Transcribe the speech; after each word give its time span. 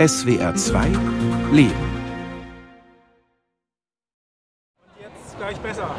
SWR 0.00 0.54
2 0.54 0.86
Leben. 1.52 1.74
Jetzt 4.98 5.36
gleich 5.36 5.58
besser. 5.58 5.90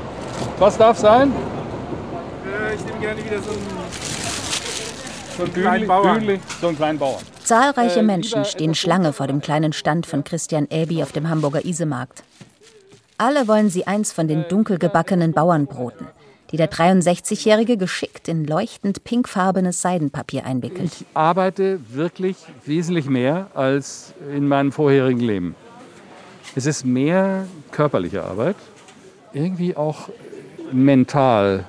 Was 0.57 0.75
darf 0.75 0.97
sein? 0.97 1.31
Äh, 1.31 2.73
ich 2.73 2.83
nehme 2.83 2.99
gerne 2.99 3.23
wieder 3.23 3.39
so 3.43 3.51
einen, 3.51 3.61
So 5.37 5.43
ein 5.43 5.53
kleinen 5.53 5.87
Bauern. 5.87 6.17
Bühnli, 6.17 6.39
so 6.59 6.69
einen 6.69 6.77
kleinen 6.77 6.97
Bauern. 6.97 7.21
Zahlreiche 7.43 7.99
Äh, 7.99 8.03
Menschen 8.03 8.43
stehen 8.45 8.73
Schlange 8.73 9.13
vor 9.13 9.27
dem 9.27 9.39
kleinen 9.39 9.71
Stand 9.71 10.07
von 10.07 10.23
Christian 10.23 10.67
Elbi 10.71 11.03
auf 11.03 11.11
dem 11.11 11.29
Hamburger 11.29 11.63
Isemarkt. 11.63 12.23
Alle 13.19 13.47
wollen 13.47 13.69
sie 13.69 13.85
eins 13.85 14.11
von 14.11 14.27
den 14.27 14.47
dunkel 14.49 14.79
gebackenen 14.79 15.31
Bauernbroten, 15.31 16.07
die 16.51 16.57
der 16.57 16.69
63-Jährige 16.69 17.77
geschickt 17.77 18.27
in 18.27 18.45
leuchtend 18.45 19.03
pinkfarbenes 19.03 19.81
Seidenpapier 19.81 20.45
einwickelt. 20.45 20.91
Ich 20.99 21.05
arbeite 21.13 21.79
wirklich 21.89 22.37
wesentlich 22.65 23.05
mehr 23.05 23.47
als 23.53 24.13
in 24.33 24.47
meinem 24.47 24.71
vorherigen 24.71 25.21
Leben. 25.21 25.55
Es 26.55 26.65
ist 26.65 26.85
mehr 26.85 27.47
körperliche 27.71 28.23
Arbeit, 28.25 28.57
irgendwie 29.33 29.75
auch 29.77 30.09
mental 30.71 31.65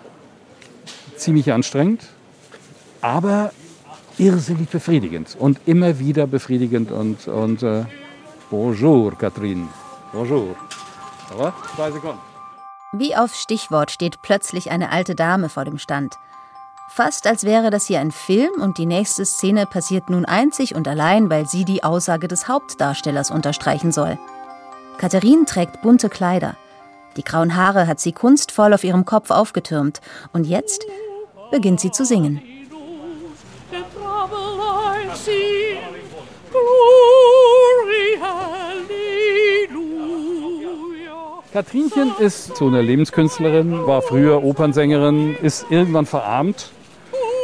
ziemlich 1.16 1.52
anstrengend, 1.52 2.09
aber 3.01 3.52
irrsinnig 4.18 4.68
befriedigend 4.68 5.37
und 5.38 5.60
immer 5.66 5.98
wieder 6.01 6.26
befriedigend 6.26 6.90
und, 6.90 7.28
und 7.28 7.62
äh, 7.62 7.84
bonjour, 8.51 9.16
Katrin, 9.16 9.68
bonjour. 10.12 10.56
Aber 11.30 11.54
zwei 11.76 11.90
Sekunden. 11.92 12.31
Wie 12.92 13.16
auf 13.16 13.34
Stichwort 13.34 13.91
steht 13.91 14.20
plötzlich 14.23 14.70
eine 14.70 14.92
alte 14.92 15.14
Dame 15.14 15.48
vor 15.48 15.64
dem 15.64 15.78
Stand. 15.78 16.14
Fast 16.91 17.27
als 17.27 17.45
wäre 17.45 17.70
das 17.70 17.87
hier 17.87 18.01
ein 18.01 18.10
Film 18.10 18.60
und 18.60 18.77
die 18.77 18.84
nächste 18.84 19.24
Szene 19.24 19.65
passiert 19.65 20.10
nun 20.10 20.27
einzig 20.27 20.74
und 20.74 20.87
allein, 20.87 21.30
weil 21.30 21.46
sie 21.46 21.65
die 21.65 21.84
Aussage 21.84 22.28
des 22.28 22.48
Hauptdarstellers 22.48 23.30
unterstreichen 23.30 23.92
soll. 23.92 24.18
Katharine 24.98 25.46
trägt 25.46 25.80
bunte 25.80 26.10
Kleider. 26.10 26.54
Die 27.16 27.24
grauen 27.24 27.57
Haare 27.57 27.87
hat 27.87 27.98
sie 27.98 28.13
kunstvoll 28.13 28.74
auf 28.74 28.85
ihrem 28.85 29.07
Kopf 29.07 29.30
aufgetürmt 29.30 30.02
und 30.35 30.45
jetzt 30.45 30.85
beginnt 31.51 31.80
sie 31.80 31.93
zu 31.93 32.04
singen. 32.04 32.43
the 36.52 37.21
Katrinchen 41.52 42.12
ist 42.18 42.56
so 42.56 42.66
eine 42.66 42.80
Lebenskünstlerin, 42.80 43.86
war 43.86 44.00
früher 44.00 44.42
Opernsängerin, 44.42 45.36
ist 45.42 45.66
irgendwann 45.68 46.06
verarmt 46.06 46.70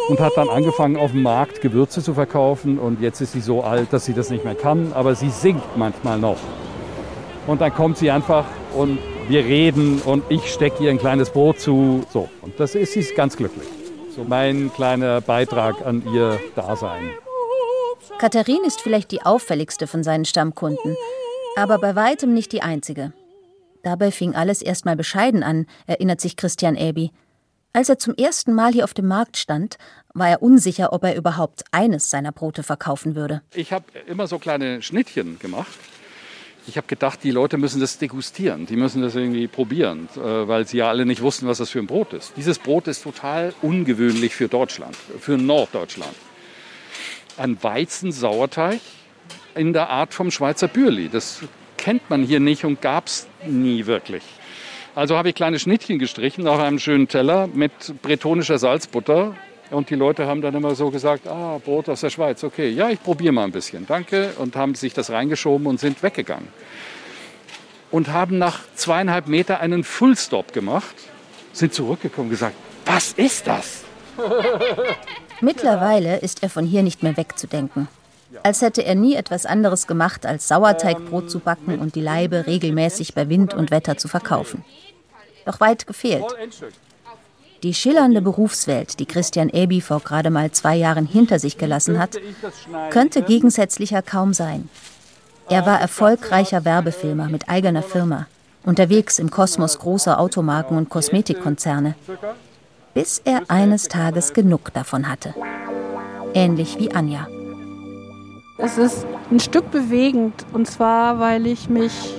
und 0.08 0.18
hat 0.18 0.32
dann 0.36 0.48
angefangen 0.48 0.96
auf 0.96 1.10
dem 1.10 1.22
Markt 1.22 1.60
Gewürze 1.60 2.02
zu 2.02 2.14
verkaufen 2.14 2.78
und 2.78 3.02
jetzt 3.02 3.20
ist 3.20 3.32
sie 3.32 3.42
so 3.42 3.62
alt, 3.62 3.92
dass 3.92 4.06
sie 4.06 4.14
das 4.14 4.30
nicht 4.30 4.46
mehr 4.46 4.54
kann, 4.54 4.94
aber 4.94 5.14
sie 5.14 5.28
singt 5.28 5.76
manchmal 5.76 6.18
noch. 6.18 6.38
Und 7.46 7.60
dann 7.60 7.74
kommt 7.74 7.98
sie 7.98 8.10
einfach 8.10 8.46
und 8.74 8.98
wir 9.28 9.44
reden 9.44 10.00
und 10.02 10.24
ich 10.30 10.50
stecke 10.54 10.84
ihr 10.84 10.90
ein 10.90 10.98
kleines 10.98 11.28
Brot 11.28 11.60
zu. 11.60 12.02
So, 12.10 12.30
und 12.40 12.58
das 12.58 12.74
ist 12.74 12.94
sie 12.94 13.04
ganz 13.14 13.36
glücklich. 13.36 13.68
So 14.16 14.24
mein 14.24 14.72
kleiner 14.72 15.20
Beitrag 15.20 15.84
an 15.84 16.02
ihr 16.14 16.40
Dasein. 16.56 17.10
Katharine 18.18 18.66
ist 18.66 18.80
vielleicht 18.80 19.10
die 19.10 19.20
auffälligste 19.20 19.86
von 19.86 20.02
seinen 20.02 20.24
Stammkunden, 20.24 20.96
aber 21.56 21.76
bei 21.78 21.94
weitem 21.94 22.32
nicht 22.32 22.52
die 22.52 22.62
einzige. 22.62 23.12
Dabei 23.82 24.10
fing 24.10 24.34
alles 24.34 24.62
erstmal 24.62 24.96
bescheiden 24.96 25.42
an, 25.42 25.66
erinnert 25.86 26.20
sich 26.20 26.36
Christian 26.36 26.76
Elbi. 26.76 27.12
Als 27.72 27.88
er 27.88 27.98
zum 27.98 28.14
ersten 28.14 28.54
Mal 28.54 28.72
hier 28.72 28.84
auf 28.84 28.94
dem 28.94 29.06
Markt 29.06 29.36
stand, 29.36 29.76
war 30.14 30.28
er 30.28 30.42
unsicher, 30.42 30.92
ob 30.92 31.04
er 31.04 31.14
überhaupt 31.14 31.64
eines 31.70 32.10
seiner 32.10 32.32
Brote 32.32 32.62
verkaufen 32.62 33.14
würde. 33.14 33.42
Ich 33.54 33.72
habe 33.72 33.84
immer 34.06 34.26
so 34.26 34.38
kleine 34.38 34.82
Schnittchen 34.82 35.38
gemacht. 35.38 35.78
Ich 36.66 36.76
habe 36.76 36.86
gedacht, 36.86 37.20
die 37.22 37.30
Leute 37.30 37.56
müssen 37.56 37.80
das 37.80 37.96
degustieren, 37.96 38.66
die 38.66 38.76
müssen 38.76 39.00
das 39.00 39.14
irgendwie 39.14 39.46
probieren, 39.46 40.08
äh, 40.16 40.20
weil 40.20 40.66
sie 40.66 40.78
ja 40.78 40.88
alle 40.88 41.06
nicht 41.06 41.22
wussten, 41.22 41.46
was 41.46 41.58
das 41.58 41.70
für 41.70 41.78
ein 41.78 41.86
Brot 41.86 42.12
ist. 42.12 42.34
Dieses 42.36 42.58
Brot 42.58 42.88
ist 42.88 43.02
total 43.02 43.54
ungewöhnlich 43.62 44.34
für 44.34 44.48
Deutschland, 44.48 44.94
für 44.96 45.38
Norddeutschland. 45.38 46.14
Ein 47.38 47.62
Weizensauerteig 47.62 48.80
in 49.54 49.72
der 49.72 49.88
Art 49.88 50.12
vom 50.12 50.30
Schweizer 50.30 50.68
Bürli. 50.68 51.08
Das 51.08 51.40
kennt 51.88 52.10
man 52.10 52.22
hier 52.22 52.38
nicht 52.38 52.66
und 52.66 52.82
gab 52.82 53.06
es 53.06 53.26
nie 53.46 53.86
wirklich. 53.86 54.22
Also 54.94 55.16
habe 55.16 55.30
ich 55.30 55.34
kleine 55.34 55.58
Schnittchen 55.58 55.98
gestrichen 55.98 56.46
auf 56.46 56.60
einem 56.60 56.78
schönen 56.78 57.08
Teller 57.08 57.46
mit 57.46 57.72
bretonischer 58.02 58.58
Salzbutter. 58.58 59.34
Und 59.70 59.88
die 59.88 59.94
Leute 59.94 60.26
haben 60.26 60.42
dann 60.42 60.54
immer 60.54 60.74
so 60.74 60.90
gesagt, 60.90 61.26
ah, 61.26 61.58
Brot 61.64 61.88
aus 61.88 62.02
der 62.02 62.10
Schweiz, 62.10 62.44
okay, 62.44 62.68
ja, 62.68 62.90
ich 62.90 63.02
probiere 63.02 63.32
mal 63.32 63.44
ein 63.44 63.52
bisschen, 63.52 63.86
danke. 63.86 64.34
Und 64.36 64.54
haben 64.54 64.74
sich 64.74 64.92
das 64.92 65.08
reingeschoben 65.08 65.66
und 65.66 65.80
sind 65.80 66.02
weggegangen. 66.02 66.48
Und 67.90 68.08
haben 68.08 68.36
nach 68.36 68.60
zweieinhalb 68.74 69.26
Meter 69.26 69.60
einen 69.60 69.82
Fullstop 69.82 70.52
gemacht, 70.52 70.94
sind 71.54 71.72
zurückgekommen 71.72 72.26
und 72.26 72.32
gesagt, 72.32 72.56
was 72.84 73.14
ist 73.14 73.46
das? 73.46 73.84
Mittlerweile 75.40 76.18
ist 76.18 76.42
er 76.42 76.50
von 76.50 76.66
hier 76.66 76.82
nicht 76.82 77.02
mehr 77.02 77.16
wegzudenken. 77.16 77.88
Als 78.42 78.60
hätte 78.62 78.84
er 78.84 78.94
nie 78.94 79.14
etwas 79.14 79.46
anderes 79.46 79.86
gemacht, 79.86 80.26
als 80.26 80.48
Sauerteigbrot 80.48 81.30
zu 81.30 81.38
backen 81.38 81.78
und 81.78 81.94
die 81.94 82.00
Laibe 82.00 82.46
regelmäßig 82.46 83.14
bei 83.14 83.28
Wind 83.28 83.54
und 83.54 83.70
Wetter 83.70 83.96
zu 83.96 84.08
verkaufen. 84.08 84.64
Doch 85.46 85.60
weit 85.60 85.86
gefehlt. 85.86 86.24
Die 87.62 87.74
schillernde 87.74 88.22
Berufswelt, 88.22 89.00
die 89.00 89.06
Christian 89.06 89.48
Elbi 89.48 89.80
vor 89.80 90.00
gerade 90.00 90.30
mal 90.30 90.52
zwei 90.52 90.76
Jahren 90.76 91.06
hinter 91.06 91.38
sich 91.38 91.58
gelassen 91.58 91.98
hat, 91.98 92.16
könnte 92.90 93.22
gegensätzlicher 93.22 94.02
kaum 94.02 94.32
sein. 94.32 94.68
Er 95.48 95.66
war 95.66 95.80
erfolgreicher 95.80 96.64
Werbefilmer 96.64 97.28
mit 97.28 97.48
eigener 97.48 97.82
Firma, 97.82 98.26
unterwegs 98.64 99.18
im 99.18 99.30
Kosmos 99.30 99.78
großer 99.78 100.20
Automarken 100.20 100.76
und 100.76 100.90
Kosmetikkonzerne, 100.90 101.94
bis 102.94 103.20
er 103.24 103.42
eines 103.48 103.88
Tages 103.88 104.34
genug 104.34 104.72
davon 104.74 105.08
hatte. 105.08 105.34
Ähnlich 106.34 106.78
wie 106.78 106.92
Anja. 106.92 107.26
Es 108.60 108.76
ist 108.76 109.06
ein 109.30 109.38
Stück 109.38 109.70
bewegend 109.70 110.44
und 110.52 110.66
zwar, 110.66 111.20
weil 111.20 111.46
ich 111.46 111.68
mich 111.68 112.12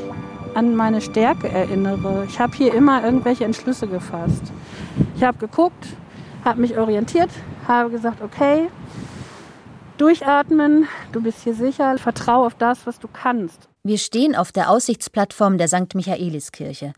an 0.54 0.74
meine 0.74 1.02
Stärke 1.02 1.50
erinnere. 1.50 2.26
Ich 2.30 2.40
habe 2.40 2.56
hier 2.56 2.74
immer 2.74 3.04
irgendwelche 3.04 3.44
Entschlüsse 3.44 3.88
gefasst. 3.88 4.54
Ich 5.18 5.24
habe 5.24 5.38
geguckt, 5.38 5.86
habe 6.46 6.62
mich 6.62 6.78
orientiert, 6.78 7.30
habe 7.68 7.90
gesagt, 7.90 8.22
okay, 8.22 8.70
durchatmen, 9.98 10.88
du 11.12 11.22
bist 11.22 11.44
hier 11.44 11.54
sicher, 11.54 11.98
vertraue 11.98 12.48
auf 12.48 12.56
das, 12.56 12.88
was 12.88 13.00
du 13.00 13.10
kannst. 13.12 13.68
Wir 13.84 13.98
stehen 13.98 14.34
auf 14.34 14.54
der 14.54 14.70
Aussichtsplattform 14.70 15.58
der 15.58 15.68
St. 15.68 15.94
Michaeliskirche, 15.94 16.94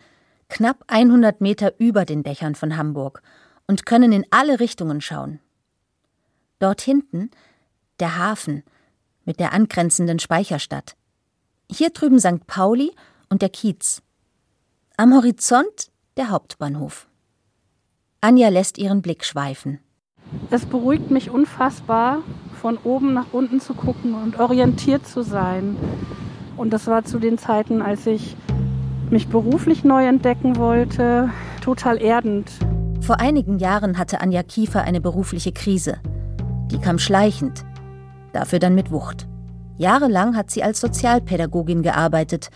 knapp 0.50 0.84
100 0.86 1.42
Meter 1.42 1.74
über 1.80 2.06
den 2.06 2.22
Dächern 2.22 2.54
von 2.54 2.78
Hamburg 2.78 3.24
und 3.66 3.88
können 3.88 4.12
in 4.12 4.24
alle 4.30 4.60
Richtungen 4.60 5.02
schauen. 5.02 5.40
Dort 6.60 6.82
hinten 6.82 7.32
der 8.00 8.20
Hafen 8.20 8.64
mit 9.26 9.40
der 9.40 9.54
angrenzenden 9.54 10.20
Speicherstadt. 10.20 10.96
Hier 11.70 11.90
drüben 11.90 12.20
St. 12.20 12.46
Pauli 12.48 12.92
und 13.30 13.42
der 13.42 13.50
Kiez. 13.50 14.02
Am 14.98 15.14
Horizont 15.14 15.90
der 16.18 16.30
Hauptbahnhof. 16.30 17.08
Anja 18.20 18.50
lässt 18.50 18.78
ihren 18.78 19.02
Blick 19.02 19.26
schweifen. 19.26 19.80
Es 20.50 20.66
beruhigt 20.66 21.12
mich 21.12 21.30
unfassbar, 21.30 22.20
von 22.62 22.78
oben 22.78 23.14
nach 23.14 23.28
unten 23.32 23.60
zu 23.60 23.74
gucken 23.74 24.14
und 24.14 24.40
orientiert 24.40 25.08
zu 25.08 25.24
sein. 25.24 25.76
Und 26.58 26.72
das 26.72 26.88
war 26.88 27.04
zu 27.04 27.20
den 27.20 27.38
Zeiten, 27.38 27.82
als 27.82 28.06
ich 28.06 28.36
mich 29.10 29.28
beruflich 29.28 29.84
neu 29.84 30.06
entdecken 30.06 30.58
wollte, 30.58 31.30
total 31.62 32.02
erdend. 32.02 32.52
Vor 33.02 33.20
einigen 33.20 33.58
Jahren 33.58 33.98
hatte 33.98 34.22
Anja 34.22 34.44
Kiefer 34.44 34.84
eine 34.84 35.02
berufliche 35.02 35.52
Krise. 35.52 36.00
Die 36.72 36.80
kam 36.80 37.00
schleichend, 37.00 37.66
dafür 38.34 38.60
dann 38.60 38.76
mit 38.76 38.92
Wucht. 38.92 39.28
Jahrelang 39.78 40.36
hat 40.36 40.52
sie 40.52 40.64
als 40.64 40.80
Sozialpädagogin 40.80 41.82
gearbeitet, 41.82 42.50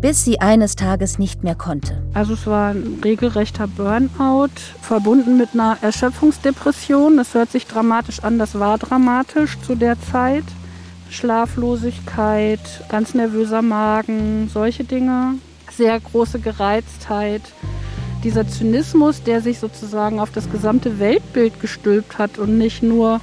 bis 0.00 0.24
sie 0.24 0.40
eines 0.40 0.76
Tages 0.76 1.18
nicht 1.18 1.42
mehr 1.42 1.54
konnte. 1.54 2.02
Also 2.12 2.34
es 2.34 2.46
war 2.46 2.70
ein 2.70 3.00
regelrechter 3.02 3.66
Burnout, 3.66 4.50
verbunden 4.80 5.36
mit 5.36 5.50
einer 5.54 5.78
Erschöpfungsdepression. 5.80 7.16
Das 7.16 7.34
hört 7.34 7.50
sich 7.50 7.66
dramatisch 7.66 8.22
an, 8.22 8.38
das 8.38 8.58
war 8.58 8.78
dramatisch 8.78 9.58
zu 9.60 9.74
der 9.74 10.00
Zeit. 10.00 10.44
Schlaflosigkeit, 11.08 12.60
ganz 12.88 13.14
nervöser 13.14 13.62
Magen, 13.62 14.50
solche 14.52 14.84
Dinge. 14.84 15.34
Sehr 15.70 15.98
große 15.98 16.40
Gereiztheit. 16.40 17.42
Dieser 18.24 18.48
Zynismus, 18.48 19.22
der 19.22 19.40
sich 19.40 19.58
sozusagen 19.58 20.20
auf 20.20 20.30
das 20.30 20.50
gesamte 20.50 20.98
Weltbild 20.98 21.60
gestülpt 21.60 22.18
hat 22.18 22.38
und 22.38 22.58
nicht 22.58 22.82
nur 22.82 23.20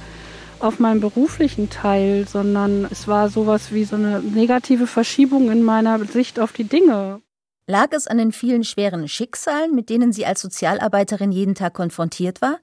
auf 0.64 0.80
meinen 0.80 1.00
beruflichen 1.00 1.70
Teil, 1.70 2.26
sondern 2.26 2.86
es 2.90 3.06
war 3.06 3.28
sowas 3.28 3.72
wie 3.72 3.84
so 3.84 3.96
eine 3.96 4.20
negative 4.20 4.86
Verschiebung 4.86 5.50
in 5.50 5.62
meiner 5.62 6.02
Sicht 6.06 6.40
auf 6.40 6.52
die 6.52 6.64
Dinge. 6.64 7.20
Lag 7.66 7.92
es 7.92 8.06
an 8.06 8.18
den 8.18 8.32
vielen 8.32 8.64
schweren 8.64 9.08
Schicksalen, 9.08 9.74
mit 9.74 9.88
denen 9.88 10.12
sie 10.12 10.26
als 10.26 10.40
Sozialarbeiterin 10.40 11.32
jeden 11.32 11.54
Tag 11.54 11.74
konfrontiert 11.74 12.42
war? 12.42 12.58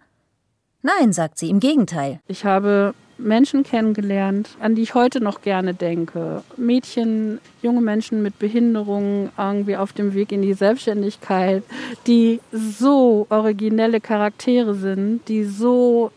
Nein, 0.81 1.13
sagt 1.13 1.37
sie, 1.37 1.49
im 1.49 1.59
Gegenteil. 1.59 2.19
Ich 2.27 2.43
habe 2.43 2.93
Menschen 3.19 3.63
kennengelernt, 3.63 4.49
an 4.59 4.73
die 4.73 4.81
ich 4.81 4.95
heute 4.95 5.21
noch 5.21 5.41
gerne 5.41 5.75
denke. 5.75 6.43
Mädchen, 6.57 7.39
junge 7.61 7.81
Menschen 7.81 8.23
mit 8.23 8.39
Behinderungen 8.39 9.29
irgendwie 9.37 9.77
auf 9.77 9.93
dem 9.93 10.15
Weg 10.15 10.31
in 10.31 10.41
die 10.41 10.53
Selbstständigkeit, 10.53 11.63
die 12.07 12.39
so 12.51 13.27
originelle 13.29 14.01
Charaktere 14.01 14.73
sind, 14.73 15.27
die 15.27 15.43
so 15.43 16.11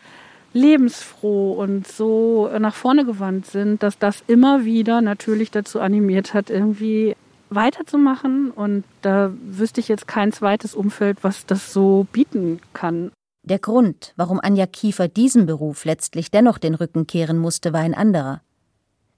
lebensfroh 0.55 1.51
und 1.51 1.85
so 1.85 2.49
nach 2.59 2.73
vorne 2.73 3.05
gewandt 3.05 3.45
sind, 3.45 3.83
dass 3.83 3.99
das 3.99 4.23
immer 4.25 4.63
wieder 4.63 5.01
natürlich 5.01 5.51
dazu 5.51 5.81
animiert 5.81 6.33
hat, 6.33 6.49
irgendwie 6.49 7.15
weiterzumachen. 7.49 8.51
Und 8.51 8.85
da 9.01 9.33
wüsste 9.43 9.81
ich 9.81 9.89
jetzt 9.89 10.07
kein 10.07 10.31
zweites 10.31 10.73
Umfeld, 10.73 11.19
was 11.23 11.45
das 11.45 11.73
so 11.73 12.07
bieten 12.11 12.61
kann. 12.73 13.11
Der 13.43 13.59
Grund, 13.59 14.13
warum 14.15 14.39
Anja 14.39 14.65
Kiefer 14.65 15.07
diesem 15.07 15.45
Beruf 15.45 15.85
letztlich 15.85 16.31
dennoch 16.31 16.57
den 16.57 16.73
Rücken 16.73 17.05
kehren 17.05 17.37
musste, 17.37 17.73
war 17.73 17.81
ein 17.81 17.93
anderer. 17.93 18.41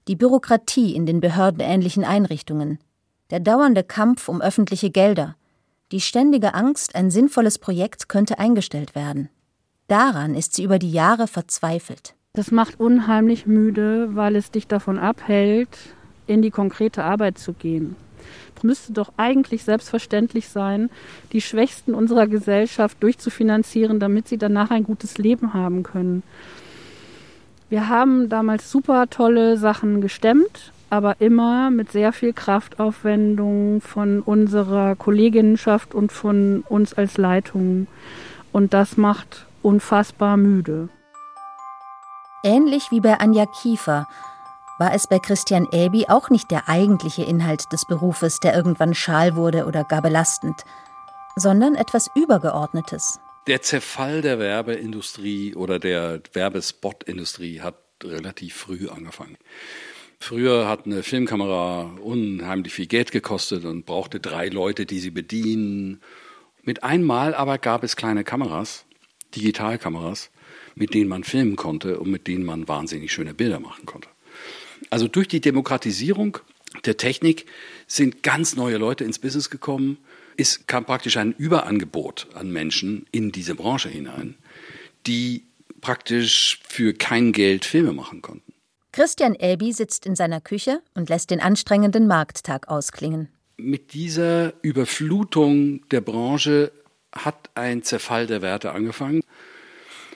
Die 0.08 0.16
Bürokratie 0.16 0.94
in 0.94 1.06
den 1.06 1.20
behördenähnlichen 1.20 2.04
Einrichtungen, 2.04 2.78
der 3.30 3.40
dauernde 3.40 3.84
Kampf 3.84 4.28
um 4.28 4.40
öffentliche 4.40 4.90
Gelder, 4.90 5.36
die 5.92 6.00
ständige 6.00 6.54
Angst, 6.54 6.96
ein 6.96 7.10
sinnvolles 7.10 7.58
Projekt 7.58 8.08
könnte 8.08 8.38
eingestellt 8.38 8.94
werden. 8.94 9.30
Daran 9.88 10.34
ist 10.34 10.54
sie 10.54 10.64
über 10.64 10.78
die 10.78 10.92
Jahre 10.92 11.26
verzweifelt. 11.26 12.14
Das 12.34 12.50
macht 12.50 12.78
unheimlich 12.78 13.46
müde, 13.46 14.14
weil 14.14 14.36
es 14.36 14.50
dich 14.50 14.68
davon 14.68 14.98
abhält, 14.98 15.76
in 16.26 16.42
die 16.42 16.50
konkrete 16.50 17.02
Arbeit 17.02 17.38
zu 17.38 17.52
gehen 17.52 17.96
müsste 18.64 18.92
doch 18.92 19.12
eigentlich 19.16 19.64
selbstverständlich 19.64 20.48
sein, 20.48 20.90
die 21.32 21.40
Schwächsten 21.40 21.94
unserer 21.94 22.26
Gesellschaft 22.26 23.02
durchzufinanzieren, 23.02 24.00
damit 24.00 24.28
sie 24.28 24.38
danach 24.38 24.70
ein 24.70 24.84
gutes 24.84 25.18
Leben 25.18 25.54
haben 25.54 25.82
können. 25.82 26.22
Wir 27.70 27.88
haben 27.88 28.28
damals 28.28 28.70
super 28.70 29.10
tolle 29.10 29.58
Sachen 29.58 30.00
gestemmt, 30.00 30.72
aber 30.90 31.20
immer 31.20 31.70
mit 31.70 31.92
sehr 31.92 32.12
viel 32.12 32.32
Kraftaufwendung 32.32 33.82
von 33.82 34.20
unserer 34.20 34.96
Kolleginnenschaft 34.96 35.94
und 35.94 36.12
von 36.12 36.64
uns 36.68 36.94
als 36.94 37.18
Leitung. 37.18 37.86
Und 38.52 38.72
das 38.72 38.96
macht 38.96 39.46
unfassbar 39.62 40.36
müde. 40.36 40.88
Ähnlich 42.44 42.90
wie 42.90 43.00
bei 43.00 43.14
Anja 43.18 43.46
Kiefer 43.46 44.06
war 44.78 44.94
es 44.94 45.08
bei 45.08 45.18
Christian 45.18 45.66
Elbi 45.72 46.06
auch 46.08 46.30
nicht 46.30 46.50
der 46.50 46.68
eigentliche 46.68 47.24
Inhalt 47.24 47.64
des 47.72 47.84
Berufes, 47.86 48.38
der 48.40 48.54
irgendwann 48.54 48.94
schal 48.94 49.34
wurde 49.34 49.66
oder 49.66 49.82
gar 49.84 50.02
belastend, 50.02 50.64
sondern 51.36 51.74
etwas 51.74 52.08
Übergeordnetes. 52.14 53.18
Der 53.48 53.62
Zerfall 53.62 54.22
der 54.22 54.38
Werbeindustrie 54.38 55.54
oder 55.54 55.78
der 55.78 56.20
Werbespotindustrie 56.32 57.60
hat 57.60 57.76
relativ 58.04 58.54
früh 58.54 58.88
angefangen. 58.88 59.36
Früher 60.20 60.68
hat 60.68 60.86
eine 60.86 61.02
Filmkamera 61.02 61.92
unheimlich 62.02 62.72
viel 62.72 62.86
Geld 62.86 63.12
gekostet 63.12 63.64
und 63.64 63.86
brauchte 63.86 64.20
drei 64.20 64.48
Leute, 64.48 64.84
die 64.84 64.98
sie 64.98 65.10
bedienen. 65.10 66.00
Mit 66.62 66.82
einmal 66.82 67.34
aber 67.34 67.58
gab 67.58 67.84
es 67.84 67.96
kleine 67.96 68.24
Kameras, 68.24 68.84
Digitalkameras, 69.34 70.30
mit 70.74 70.94
denen 70.94 71.08
man 71.08 71.24
filmen 71.24 71.56
konnte 71.56 71.98
und 71.98 72.10
mit 72.10 72.26
denen 72.26 72.44
man 72.44 72.68
wahnsinnig 72.68 73.12
schöne 73.12 73.34
Bilder 73.34 73.60
machen 73.60 73.86
konnte. 73.86 74.08
Also 74.90 75.08
durch 75.08 75.28
die 75.28 75.40
Demokratisierung 75.40 76.38
der 76.84 76.96
Technik 76.96 77.46
sind 77.86 78.22
ganz 78.22 78.56
neue 78.56 78.76
Leute 78.76 79.04
ins 79.04 79.18
Business 79.18 79.50
gekommen. 79.50 79.98
Es 80.36 80.66
kam 80.66 80.84
praktisch 80.84 81.16
ein 81.16 81.32
Überangebot 81.32 82.28
an 82.34 82.52
Menschen 82.52 83.06
in 83.10 83.32
diese 83.32 83.54
Branche 83.54 83.88
hinein, 83.88 84.36
die 85.06 85.44
praktisch 85.80 86.60
für 86.68 86.94
kein 86.94 87.32
Geld 87.32 87.64
Filme 87.64 87.92
machen 87.92 88.22
konnten. 88.22 88.52
Christian 88.92 89.34
Elbi 89.34 89.72
sitzt 89.72 90.06
in 90.06 90.16
seiner 90.16 90.40
Küche 90.40 90.80
und 90.94 91.08
lässt 91.08 91.30
den 91.30 91.40
anstrengenden 91.40 92.06
Markttag 92.06 92.68
ausklingen. 92.68 93.28
Mit 93.56 93.92
dieser 93.92 94.52
Überflutung 94.62 95.88
der 95.90 96.00
Branche 96.00 96.72
hat 97.12 97.50
ein 97.54 97.82
Zerfall 97.82 98.26
der 98.26 98.42
Werte 98.42 98.72
angefangen. 98.72 99.22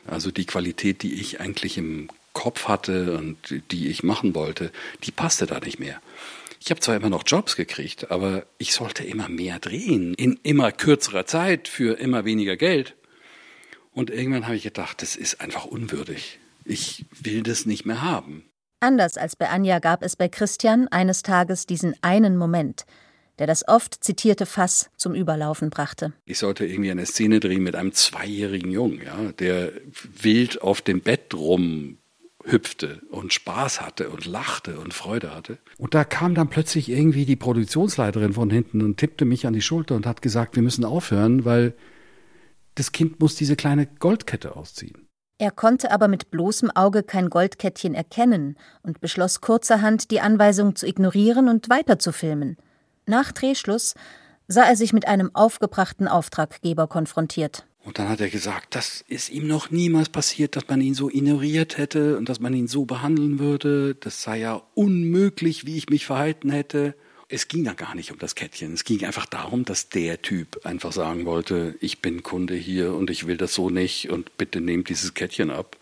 Also 0.07 0.31
die 0.31 0.47
Qualität, 0.47 1.03
die 1.03 1.15
ich 1.15 1.41
eigentlich 1.41 1.79
im 1.79 2.09
Kopf 2.33 2.69
hatte 2.69 3.17
und 3.17 3.37
die 3.71 3.89
ich 3.89 4.03
machen 4.03 4.35
wollte, 4.35 4.73
die 5.05 5.11
passte 5.11 5.47
da 5.47 5.61
nicht 5.61 5.79
mehr. 5.79 6.01
Ich 6.61 6.71
habe 6.71 6.81
zwar 6.81 6.97
immer 6.97 7.11
noch 7.11 7.25
Jobs 7.27 7.57
gekriegt, 7.57 8.11
aber 8.11 8.47
ich 8.59 8.73
sollte 8.73 9.05
immer 9.05 9.29
mehr 9.29 9.59
drehen, 9.59 10.15
in 10.15 10.39
immer 10.43 10.71
kürzerer 10.71 11.27
Zeit 11.27 11.69
für 11.69 11.99
immer 11.99 12.25
weniger 12.25 12.57
Geld. 12.57 12.95
Und 13.93 14.11
irgendwann 14.11 14.47
habe 14.47 14.57
ich 14.57 14.63
gedacht, 14.63 15.03
das 15.03 15.17
ist 15.17 15.41
einfach 15.41 15.65
unwürdig. 15.65 16.39
Ich 16.65 17.05
will 17.21 17.43
das 17.43 17.67
nicht 17.67 17.85
mehr 17.85 18.03
haben. 18.03 18.45
Anders 18.81 19.17
als 19.17 19.37
bei 19.37 19.49
Anja 19.49 19.79
gab 19.79 20.03
es 20.03 20.17
bei 20.17 20.29
Christian 20.29 20.89
eines 20.89 21.23
Tages 21.23 21.67
diesen 21.67 21.95
einen 22.03 22.37
Moment, 22.37 22.85
der 23.39 23.47
das 23.47 23.67
oft 23.67 24.03
zitierte 24.05 24.47
Fass 24.47 24.91
zum 24.97 25.15
Überlaufen 25.15 25.71
brachte. 25.71 26.13
Ich 26.25 26.39
sollte 26.39 26.67
irgendwie 26.67 26.91
eine 26.91 27.07
Szene 27.07 27.41
drehen 27.41 27.63
mit 27.63 27.75
einem 27.77 27.93
zweijährigen 27.93 28.71
Jungen, 28.71 29.01
ja, 29.03 29.33
der 29.33 29.73
wild 30.21 30.63
auf 30.63 30.83
dem 30.83 31.01
Bett 31.01 31.35
rum 31.35 31.99
hüpfte 32.45 33.01
und 33.11 33.33
Spaß 33.33 33.81
hatte 33.81 34.11
und 34.11 34.27
lachte 34.27 34.79
und 34.81 34.95
Freude 34.95 35.35
hatte. 35.35 35.59
Und 35.79 35.95
da 35.95 36.05
kam 36.05 36.35
dann 36.35 36.49
plötzlich 36.49 36.89
irgendwie 36.89 37.25
die 37.25 37.37
Produktionsleiterin 37.37 38.33
von 38.33 38.51
hinten 38.51 38.83
und 38.83 38.97
tippte 38.97 39.25
mich 39.25 39.47
an 39.47 39.53
die 39.53 39.63
Schulter 39.63 39.95
und 39.95 40.07
hat 40.07 40.23
gesagt, 40.23 40.57
wir 40.57 40.63
müssen 40.63 40.85
aufhören, 40.85 41.45
weil 41.45 41.75
das 42.75 42.93
Kind 42.93 43.21
muss 43.21 43.37
diese 43.37 43.57
kleine 43.57 43.87
Goldkette 43.87 44.57
ausziehen. 44.57 45.09
Er 45.39 45.51
konnte 45.51 45.91
aber 45.91 46.09
mit 46.09 46.31
bloßem 46.31 46.71
Auge 46.71 47.03
kein 47.03 47.29
Goldkettchen 47.29 47.95
erkennen 47.95 48.57
und 48.83 49.01
beschloss 49.01 49.41
kurzerhand, 49.41 50.11
die 50.11 50.21
Anweisung 50.21 50.77
zu 50.77 50.87
ignorieren 50.87 51.49
und 51.49 51.69
weiter 51.69 51.99
zu 51.99 52.13
filmen. 52.13 52.57
Nach 53.07 53.33
Drehschluss 53.33 53.95
sah 54.49 54.65
er 54.65 54.77
sich 54.77 54.93
mit 54.93 55.09
einem 55.09 55.35
aufgebrachten 55.35 56.09
Auftraggeber 56.09 56.87
konfrontiert. 56.87 57.67
Und 57.85 57.99
dann 57.99 58.09
hat 58.09 58.21
er 58.21 58.31
gesagt, 58.31 58.77
das 58.77 59.05
ist 59.09 59.29
ihm 59.29 59.49
noch 59.49 59.71
niemals 59.71 60.09
passiert, 60.09 60.55
dass 60.55 60.69
man 60.69 60.81
ihn 60.81 60.95
so 60.95 61.11
ignoriert 61.11 61.79
hätte 61.79 62.17
und 62.17 62.29
dass 62.29 62.39
man 62.39 62.55
ihn 62.55 62.69
so 62.69 62.85
behandeln 62.85 63.41
würde. 63.41 63.97
Das 63.97 64.23
sei 64.23 64.39
ja 64.39 64.63
unmöglich, 64.75 65.67
wie 65.67 65.77
ich 65.77 65.89
mich 65.89 66.07
verhalten 66.07 66.51
hätte. 66.51 66.95
Es 67.29 67.49
ging 67.49 67.65
da 67.65 67.73
gar 67.73 67.97
nicht 67.97 68.13
um 68.13 68.19
das 68.19 68.37
Kettchen. 68.37 68.75
Es 68.75 68.85
ging 68.85 69.05
einfach 69.05 69.27
darum, 69.27 69.65
dass 69.65 69.89
der 69.89 70.23
Typ 70.23 70.65
einfach 70.65 70.93
sagen 70.93 71.25
wollte, 71.25 71.75
ich 71.81 72.01
bin 72.01 72.23
Kunde 72.23 72.55
hier 72.55 72.95
und 72.95 73.11
ich 73.11 73.27
will 73.27 73.37
das 73.37 73.55
so 73.55 73.69
nicht 73.69 74.11
und 74.11 74.37
bitte 74.37 74.61
nehmt 74.61 74.89
dieses 74.89 75.15
Kettchen 75.15 75.51
ab. 75.51 75.77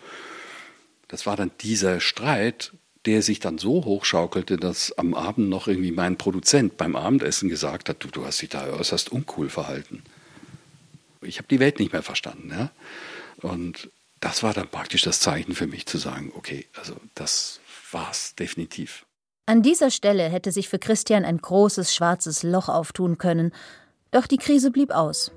Das 1.08 1.26
war 1.26 1.36
dann 1.36 1.50
dieser 1.60 2.00
Streit, 2.00 2.72
der 3.06 3.22
sich 3.22 3.40
dann 3.40 3.58
so 3.58 3.84
hochschaukelte, 3.84 4.56
dass 4.56 4.92
am 4.98 5.14
Abend 5.14 5.48
noch 5.48 5.68
irgendwie 5.68 5.92
mein 5.92 6.18
Produzent 6.18 6.76
beim 6.76 6.96
Abendessen 6.96 7.48
gesagt 7.48 7.88
hat, 7.88 8.04
du, 8.04 8.08
du 8.08 8.26
hast 8.26 8.42
dich 8.42 8.50
da 8.50 8.66
äußerst 8.66 9.10
uncool 9.10 9.48
verhalten. 9.48 10.02
Ich 11.22 11.38
habe 11.38 11.48
die 11.48 11.60
Welt 11.60 11.78
nicht 11.78 11.92
mehr 11.92 12.02
verstanden. 12.02 12.50
Ja? 12.50 12.70
Und 13.40 13.90
das 14.20 14.42
war 14.42 14.52
dann 14.52 14.68
praktisch 14.68 15.02
das 15.02 15.20
Zeichen 15.20 15.54
für 15.54 15.66
mich 15.66 15.86
zu 15.86 15.98
sagen, 15.98 16.32
okay, 16.36 16.66
also 16.78 16.94
das 17.14 17.60
war's 17.90 18.34
definitiv. 18.34 19.06
An 19.46 19.62
dieser 19.62 19.90
Stelle 19.90 20.28
hätte 20.28 20.52
sich 20.52 20.68
für 20.68 20.78
Christian 20.78 21.24
ein 21.24 21.38
großes 21.38 21.94
schwarzes 21.94 22.42
Loch 22.42 22.68
auftun 22.68 23.18
können, 23.18 23.52
doch 24.10 24.26
die 24.26 24.36
Krise 24.36 24.70
blieb 24.70 24.90
aus. 24.90 25.32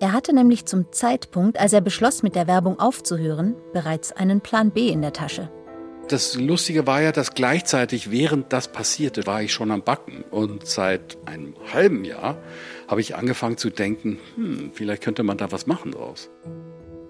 Er 0.00 0.12
hatte 0.12 0.32
nämlich 0.32 0.66
zum 0.66 0.92
Zeitpunkt, 0.92 1.58
als 1.58 1.72
er 1.72 1.80
beschloss, 1.80 2.22
mit 2.22 2.36
der 2.36 2.46
Werbung 2.46 2.78
aufzuhören, 2.78 3.56
bereits 3.72 4.12
einen 4.12 4.40
Plan 4.40 4.70
B 4.70 4.88
in 4.88 5.02
der 5.02 5.12
Tasche. 5.12 5.50
Das 6.08 6.36
Lustige 6.36 6.86
war 6.86 7.02
ja, 7.02 7.12
dass 7.12 7.34
gleichzeitig, 7.34 8.10
während 8.10 8.50
das 8.54 8.68
passierte, 8.68 9.26
war 9.26 9.42
ich 9.42 9.52
schon 9.52 9.70
am 9.70 9.82
Backen. 9.82 10.24
Und 10.30 10.66
seit 10.66 11.18
einem 11.26 11.54
halben 11.70 12.02
Jahr 12.06 12.38
habe 12.86 13.02
ich 13.02 13.14
angefangen 13.14 13.58
zu 13.58 13.68
denken, 13.68 14.18
hm, 14.34 14.70
vielleicht 14.72 15.02
könnte 15.02 15.22
man 15.22 15.36
da 15.36 15.52
was 15.52 15.66
machen 15.66 15.92
draus. 15.92 16.30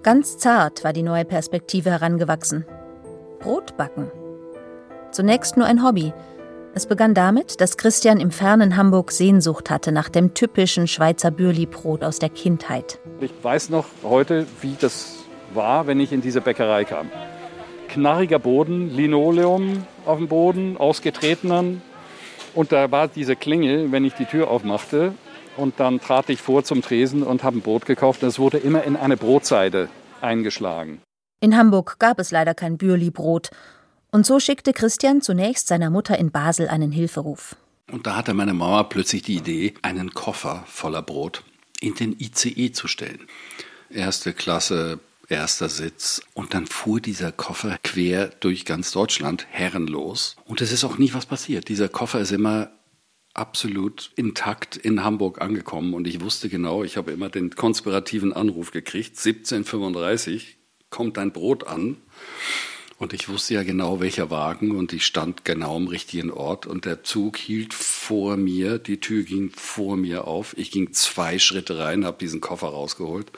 Ganz 0.03 0.39
zart 0.39 0.83
war 0.83 0.93
die 0.93 1.05
neue 1.05 1.25
Perspektive 1.25 1.91
herangewachsen. 1.91 2.67
Brot 3.39 3.77
backen. 3.77 4.11
Zunächst 5.13 5.57
nur 5.57 5.67
ein 5.67 5.85
Hobby. 5.85 6.13
Es 6.75 6.87
begann 6.87 7.15
damit, 7.15 7.61
dass 7.61 7.77
Christian 7.77 8.19
im 8.19 8.33
fernen 8.33 8.77
Hamburg 8.77 9.13
Sehnsucht 9.13 9.71
hatte 9.71 9.93
nach 9.93 10.09
dem 10.09 10.35
typischen 10.35 10.89
Schweizer 10.89 11.31
Bürli-Brot 11.31 12.03
aus 12.03 12.19
der 12.19 12.31
Kindheit. 12.31 12.99
Ich 13.21 13.33
weiß 13.43 13.71
noch 13.71 13.87
heute, 14.03 14.47
wie 14.61 14.75
das 14.81 15.19
war, 15.55 15.87
wenn 15.87 16.01
ich 16.01 16.11
in 16.11 16.21
diese 16.21 16.41
Bäckerei 16.41 16.85
kam. 16.85 17.11
Knarriger 17.89 18.39
Boden, 18.39 18.95
Linoleum 18.95 19.85
auf 20.07 20.19
dem 20.19 20.29
Boden, 20.29 20.77
ausgetretenen. 20.77 21.83
Und 22.55 22.73
da 22.73 22.91
war 22.91 23.09
diese 23.09 23.37
Klingel, 23.37 23.93
wenn 23.93 24.05
ich 24.05 24.15
die 24.15 24.25
Tür 24.25 24.51
aufmachte 24.51 25.15
und 25.57 25.81
dann 25.81 26.01
trat 26.01 26.31
ich 26.31 26.41
vor 26.41 26.65
zum 26.65 26.83
Tresen 26.83 27.23
und 27.23 27.43
habe 27.43 27.59
ein 27.59 27.63
Brot 27.63 27.85
gekauft. 27.87 28.23
Das 28.23 28.39
wurde 28.39 28.59
immer 28.59 28.85
in 28.85 28.97
eine 28.97 29.17
Brotseide 29.17 29.89
eingeschlagen. 30.21 31.01
In 31.41 31.57
Hamburg 31.57 31.97
gab 31.99 32.19
es 32.19 32.31
leider 32.31 32.55
kein 32.55 32.79
Bürli-Brot. 32.79 33.51
Und 34.11 34.25
so 34.25 34.41
schickte 34.41 34.73
Christian 34.73 35.21
zunächst 35.21 35.69
seiner 35.69 35.91
Mutter 35.91 36.19
in 36.19 36.31
Basel 36.31 36.69
einen 36.69 36.93
Hilferuf. 36.93 37.57
Und 37.91 38.07
da 38.07 38.17
hatte 38.17 38.35
meine 38.35 38.55
Mama 38.55 38.83
plötzlich 38.85 39.23
die 39.23 39.37
Idee, 39.37 39.75
einen 39.83 40.13
Koffer 40.15 40.65
voller 40.67 41.03
Brot 41.03 41.43
in 41.81 41.95
den 41.95 42.19
ICE 42.19 42.73
zu 42.73 42.89
stellen. 42.89 43.27
Erste 43.91 44.33
Klasse 44.33 44.99
erster 45.29 45.69
Sitz. 45.69 46.23
Und 46.35 46.55
dann 46.55 46.67
fuhr 46.67 47.01
dieser 47.01 47.33
Koffer 47.33 47.79
quer 47.83 48.29
durch 48.41 48.65
ganz 48.65 48.93
Deutschland, 48.93 49.47
herrenlos. 49.51 50.37
Und 50.45 50.61
es 50.61 50.73
ist 50.73 50.85
auch 50.85 50.99
nie 50.99 51.13
was 51.15 51.27
passiert. 51.27 51.69
Dieser 51.69 51.89
Koffer 51.89 52.21
ist 52.21 52.33
immer 52.33 52.73
absolut 53.35 54.11
intakt 54.17 54.77
in 54.77 55.05
Hamburg 55.05 55.41
angekommen. 55.41 55.95
Und 55.95 56.07
ich 56.07 56.21
wusste 56.21 56.49
genau, 56.49 56.83
ich 56.83 56.97
habe 56.97 57.13
immer 57.13 57.29
den 57.29 57.51
konspirativen 57.51 58.33
Anruf 58.33 58.73
gekriegt, 58.73 59.11
1735 59.11 60.57
kommt 60.91 61.17
dein 61.17 61.33
Brot 61.33 61.67
an. 61.67 61.99
Und 62.99 63.13
ich 63.13 63.29
wusste 63.29 63.55
ja 63.55 63.63
genau, 63.63 64.01
welcher 64.01 64.29
Wagen 64.31 64.73
und 64.73 64.93
ich 64.93 65.07
stand 65.07 65.45
genau 65.45 65.77
am 65.77 65.87
richtigen 65.87 66.33
Ort 66.33 66.67
und 66.67 66.85
der 66.85 67.05
Zug 67.05 67.37
hielt 67.37 67.73
vor 67.73 68.37
mir, 68.37 68.81
die 68.81 68.99
Tür 68.99 69.23
ging 69.23 69.51
vor 69.51 69.97
mir 69.97 70.27
auf. 70.27 70.59
Ich 70.59 70.73
ging 70.73 70.93
zwei 70.93 71.39
Schritte 71.39 71.79
rein, 71.79 72.05
habe 72.05 72.19
diesen 72.19 72.41
Koffer 72.41 72.67
rausgeholt 72.69 73.31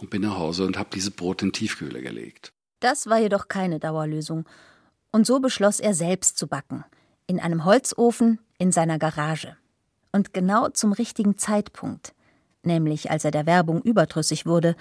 und 0.00 0.10
bin 0.10 0.22
nach 0.22 0.38
Hause 0.38 0.66
und 0.66 0.78
habe 0.78 0.90
dieses 0.92 1.10
Brot 1.10 1.42
in 1.42 1.48
den 1.48 1.52
Tiefkühler 1.54 2.00
gelegt. 2.00 2.52
Das 2.80 3.06
war 3.06 3.18
jedoch 3.18 3.48
keine 3.48 3.78
Dauerlösung. 3.78 4.44
Und 5.12 5.26
so 5.26 5.40
beschloss 5.40 5.78
er 5.78 5.94
selbst 5.94 6.38
zu 6.38 6.46
backen. 6.46 6.84
In 7.26 7.38
einem 7.38 7.64
Holzofen 7.64 8.40
in 8.58 8.72
seiner 8.72 8.98
Garage. 8.98 9.56
Und 10.10 10.34
genau 10.34 10.68
zum 10.68 10.92
richtigen 10.92 11.38
Zeitpunkt, 11.38 12.14
nämlich 12.62 13.10
als 13.10 13.24
er 13.24 13.30
der 13.30 13.46
Werbung 13.46 13.82
überdrüssig 13.82 14.46
wurde, 14.46 14.76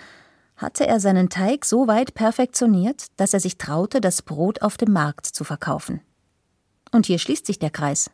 hatte 0.58 0.86
er 0.86 1.00
seinen 1.00 1.30
Teig 1.30 1.66
so 1.66 1.88
weit 1.88 2.14
perfektioniert, 2.14 3.08
dass 3.18 3.34
er 3.34 3.40
sich 3.40 3.58
traute, 3.58 4.02
das 4.02 4.22
Brot 4.22 4.62
auf 4.62 4.78
dem 4.78 4.94
Markt 4.94 5.26
zu 5.26 5.44
verkaufen. 5.44 6.02
Und 6.92 7.06
hier 7.06 7.20
schließt 7.20 7.46
sich 7.46 7.60
der 7.60 7.72
Kreis. 7.72 8.12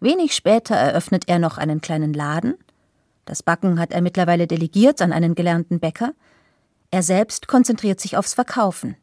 Wenig 0.00 0.34
später 0.34 0.74
eröffnet 0.74 1.24
er 1.26 1.38
noch 1.38 1.56
einen 1.56 1.80
kleinen 1.80 2.12
Laden. 2.12 2.54
Das 3.26 3.42
Backen 3.42 3.78
hat 3.78 3.92
er 3.92 4.00
mittlerweile 4.00 4.46
delegiert 4.46 5.02
an 5.02 5.12
einen 5.12 5.34
gelernten 5.34 5.80
Bäcker. 5.80 6.14
Er 6.90 7.02
selbst 7.02 7.48
konzentriert 7.48 8.00
sich 8.00 8.16
aufs 8.16 8.34
Verkaufen. 8.34 8.96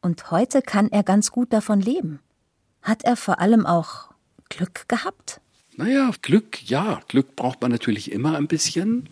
Und 0.00 0.30
heute 0.30 0.62
kann 0.62 0.90
er 0.90 1.04
ganz 1.04 1.30
gut 1.30 1.52
davon 1.52 1.80
leben. 1.80 2.18
Hat 2.80 3.04
er 3.04 3.14
vor 3.14 3.38
allem 3.40 3.66
auch 3.66 4.10
Glück 4.48 4.88
gehabt? 4.88 5.40
Naja, 5.76 6.10
Glück, 6.22 6.62
ja. 6.64 7.00
Glück 7.08 7.36
braucht 7.36 7.60
man 7.60 7.70
natürlich 7.70 8.10
immer 8.10 8.36
ein 8.36 8.48
bisschen. 8.48 9.08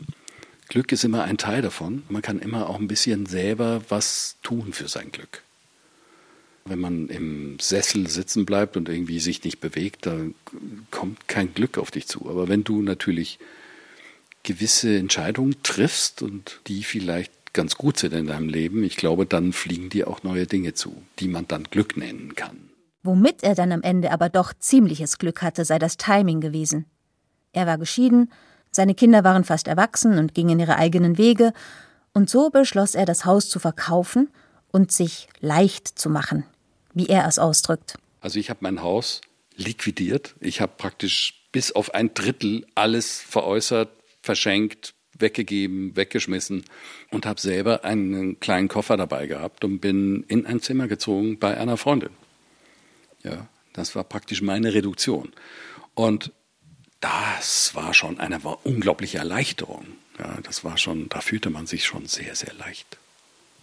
Glück 0.69 0.91
ist 0.91 1.05
immer 1.05 1.25
ein 1.25 1.37
Teil 1.37 1.61
davon. 1.63 2.03
Man 2.09 2.23
kann 2.23 2.39
immer 2.39 2.69
auch 2.69 2.81
ein 2.81 2.89
bisschen 2.89 3.27
selber 3.27 3.83
was 3.91 4.37
tun 4.43 4.73
für 4.73 4.89
sein 4.89 5.13
Glück. 5.13 5.43
Wenn 6.65 6.79
man 6.79 7.09
im 7.09 7.59
Sessel 7.61 8.09
sitzen 8.09 8.47
bleibt 8.47 8.77
und 8.77 8.89
irgendwie 8.89 9.21
sich 9.21 9.45
nicht 9.45 9.61
bewegt, 9.61 10.07
dann 10.07 10.35
kommt 10.91 11.29
kein 11.29 11.53
Glück 11.53 11.77
auf 11.77 11.91
dich 11.91 12.07
zu. 12.07 12.29
Aber 12.29 12.49
wenn 12.49 12.65
du 12.65 12.81
natürlich 12.83 13.39
gewisse 14.43 14.97
Entscheidungen 14.97 15.57
triffst 15.63 16.23
und 16.23 16.61
die 16.67 16.83
vielleicht 16.83 17.33
ganz 17.53 17.77
gut 17.77 17.99
sind 17.99 18.15
in 18.15 18.27
deinem 18.27 18.49
Leben, 18.49 18.85
ich 18.85 18.97
glaube, 18.97 19.27
dann 19.27 19.53
fliegen 19.53 19.91
dir 19.91 20.09
auch 20.09 20.23
neue 20.23 20.47
Dinge 20.47 20.75
zu, 20.75 21.03
die 21.19 21.29
man 21.29 21.49
dann 21.49 21.65
Glück 21.65 21.97
nennen 21.97 22.35
kann. 22.35 22.71
Womit 23.03 23.43
er 23.43 23.55
dann 23.55 23.73
am 23.73 23.83
Ende 23.83 24.13
aber 24.13 24.29
doch 24.29 24.53
ziemliches 24.59 25.19
Glück 25.19 25.43
hatte, 25.43 25.65
sei 25.65 25.79
das 25.79 25.97
Timing 25.97 26.41
gewesen. 26.41 26.87
Er 27.53 27.67
war 27.67 27.79
geschieden, 27.79 28.31
seine 28.71 28.95
Kinder 28.95 29.25
waren 29.25 29.45
fast 29.45 29.67
erwachsen 29.67 30.19
und 30.19 30.35
gingen 30.35 30.61
ihre 30.61 30.77
eigenen 30.77 31.19
Wege, 31.19 31.53
und 32.13 32.29
so 32.29 32.51
beschloss 32.51 32.95
er, 32.95 33.07
das 33.07 33.25
Haus 33.25 33.49
zu 33.49 33.61
verkaufen 33.61 34.29
und 34.73 34.91
sich 34.91 35.29
leicht 35.41 35.87
zu 35.87 36.11
machen, 36.11 36.45
wie 36.93 37.07
er 37.07 37.27
es 37.27 37.39
ausdrückt. 37.39 37.99
Also 38.21 38.39
ich 38.39 38.51
habe 38.51 38.61
mein 38.63 38.83
Haus 38.83 39.21
liquidiert. 39.57 40.35
Ich 40.41 40.61
habe 40.61 40.73
praktisch 40.77 41.45
bis 41.53 41.73
auf 41.73 41.95
ein 41.95 42.13
Drittel 42.15 42.67
alles 42.75 43.21
veräußert, 43.21 43.91
verschenkt, 44.23 44.95
weggegeben, 45.19 45.97
weggeschmissen 45.97 46.65
und 47.11 47.27
habe 47.27 47.41
selber 47.41 47.85
einen 47.85 48.41
kleinen 48.41 48.69
Koffer 48.69 48.97
dabei 48.97 49.27
gehabt 49.27 49.65
und 49.65 49.81
bin 49.81 50.25
in 50.29 50.47
ein 50.47 50.61
Zimmer 50.61 50.89
gezogen 50.89 51.39
bei 51.39 51.57
einer 51.57 51.77
Freundin. 51.77 52.11
Ja, 53.23 53.49
das 53.73 53.95
war 53.95 54.05
praktisch 54.05 54.43
meine 54.43 54.73
Reduktion. 54.73 55.33
Und 55.95 56.33
das 57.01 57.75
war 57.75 57.95
schon 57.95 58.21
eine 58.21 58.41
unglaubliche 58.65 59.19
Erleichterung. 59.19 59.87
Ja, 60.19 60.39
das 60.43 60.65
war 60.65 60.77
schon, 60.77 61.09
da 61.09 61.21
fühlte 61.21 61.51
man 61.51 61.67
sich 61.67 61.85
schon 61.85 62.07
sehr, 62.07 62.35
sehr 62.35 62.53
leicht, 62.55 62.99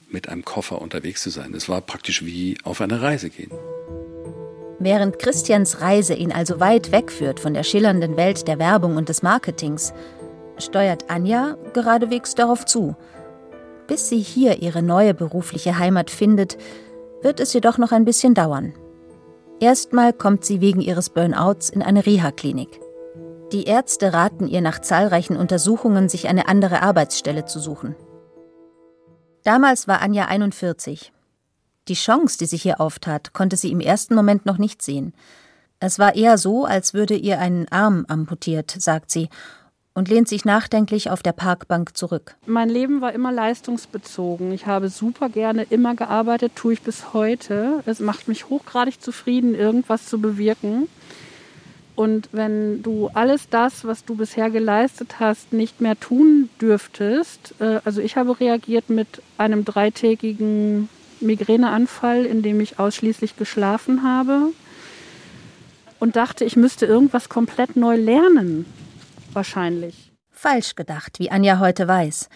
mit 0.10 0.30
einem 0.30 0.44
Koffer 0.44 0.82
unterwegs 0.82 1.22
zu 1.22 1.30
sein. 1.30 1.54
Es 1.54 1.70
war 1.70 1.82
praktisch 1.82 2.26
wie 2.26 2.58
auf 2.64 2.82
eine 2.82 3.02
Reise 3.02 3.30
gehen. 3.30 3.52
Während 4.80 5.18
Christians 5.18 5.82
Reise 5.82 6.14
ihn 6.14 6.32
also 6.32 6.60
weit 6.60 6.92
wegführt 6.92 7.40
von 7.40 7.56
der 7.56 7.64
schillernden 7.64 8.16
Welt 8.16 8.48
der 8.48 8.60
Werbung 8.60 8.96
und 8.96 9.10
des 9.10 9.24
Marketings, 9.24 9.92
steuert 10.60 11.10
Anja 11.10 11.58
geradewegs 11.74 12.36
darauf 12.36 12.66
zu. 12.66 12.96
Bis 13.88 14.10
sie 14.10 14.20
hier 14.20 14.62
ihre 14.62 14.82
neue 14.82 15.14
berufliche 15.14 15.80
Heimat 15.80 16.10
findet, 16.10 16.58
wird 17.22 17.40
es 17.40 17.54
jedoch 17.54 17.78
noch 17.78 17.92
ein 17.92 18.06
bisschen 18.06 18.34
dauern. 18.34 18.74
Erstmal 19.60 20.14
kommt 20.14 20.46
sie 20.46 20.62
wegen 20.62 20.82
ihres 20.82 21.10
Burnouts 21.10 21.70
in 21.70 21.82
eine 21.82 22.06
Reha-Klinik. 22.06 22.80
Die 23.52 23.64
Ärzte 23.64 24.14
raten 24.14 24.48
ihr 24.48 24.62
nach 24.62 24.80
zahlreichen 24.80 25.38
Untersuchungen, 25.38 26.10
sich 26.10 26.28
eine 26.28 26.48
andere 26.48 26.82
Arbeitsstelle 26.82 27.46
zu 27.46 27.60
suchen. 27.60 27.96
Damals 29.44 29.88
war 29.88 30.02
Anja 30.02 30.26
41. 30.26 31.14
Die 31.88 31.94
Chance, 31.94 32.38
die 32.38 32.46
sich 32.46 32.62
hier 32.62 32.82
auftat, 32.82 33.32
konnte 33.34 33.56
sie 33.56 33.72
im 33.72 33.80
ersten 33.80 34.14
Moment 34.14 34.46
noch 34.46 34.58
nicht 34.58 34.82
sehen. 34.82 35.14
Es 35.80 36.00
war 36.00 36.16
eher 36.16 36.38
so, 36.38 36.66
als 36.66 36.94
würde 36.94 37.16
ihr 37.16 37.40
ein 37.40 37.68
Arm 37.70 38.06
amputiert, 38.10 38.76
sagt 38.78 39.10
sie, 39.10 39.30
und 39.98 40.10
lehnt 40.10 40.28
sich 40.28 40.46
nachdenklich 40.46 41.10
auf 41.10 41.24
der 41.24 41.32
Parkbank 41.32 41.98
zurück. 41.98 42.36
Mein 42.46 42.70
Leben 42.70 43.02
war 43.02 43.14
immer 43.14 43.32
leistungsbezogen. 43.32 44.52
Ich 44.52 44.68
habe 44.68 44.90
super 44.90 45.28
gerne 45.28 45.66
immer 45.72 45.96
gearbeitet, 45.96 46.52
tue 46.56 46.74
ich 46.74 46.84
bis 46.84 47.14
heute. 47.14 47.82
Es 47.88 48.00
macht 48.00 48.28
mich 48.28 48.48
hochgradig 48.48 49.02
zufrieden, 49.02 49.56
irgendwas 49.56 50.06
zu 50.06 50.22
bewirken. 50.22 50.88
Und 51.96 52.30
wenn 52.32 52.84
du 52.84 53.10
alles 53.16 53.50
das, 53.50 53.86
was 53.86 54.06
du 54.06 54.14
bisher 54.14 54.52
geleistet 54.52 55.20
hast, 55.20 55.52
nicht 55.52 55.82
mehr 55.82 56.00
tun 56.00 56.52
dürftest, 56.62 57.56
äh, 57.58 57.80
also 57.84 58.00
ich 58.00 58.18
habe 58.18 58.40
reagiert 58.40 58.92
mit 58.92 59.24
einem 59.40 59.66
dreitägigen 59.66 60.90
Migräneanfall, 61.22 62.24
in 62.24 62.44
dem 62.44 62.60
ich 62.60 62.78
ausschließlich 62.78 63.36
geschlafen 63.36 64.04
habe 64.04 64.52
und 66.00 66.16
dachte, 66.16 66.46
ich 66.46 66.56
müsste 66.56 66.86
irgendwas 66.86 67.30
komplett 67.30 67.76
neu 67.76 67.96
lernen. 67.96 68.68
Wahrscheinlich. 69.38 70.12
Falsch 70.32 70.74
gedacht, 70.74 71.20
wie 71.20 71.30
Anja 71.30 71.60
heute 71.60 71.88
weiß. 71.88 72.28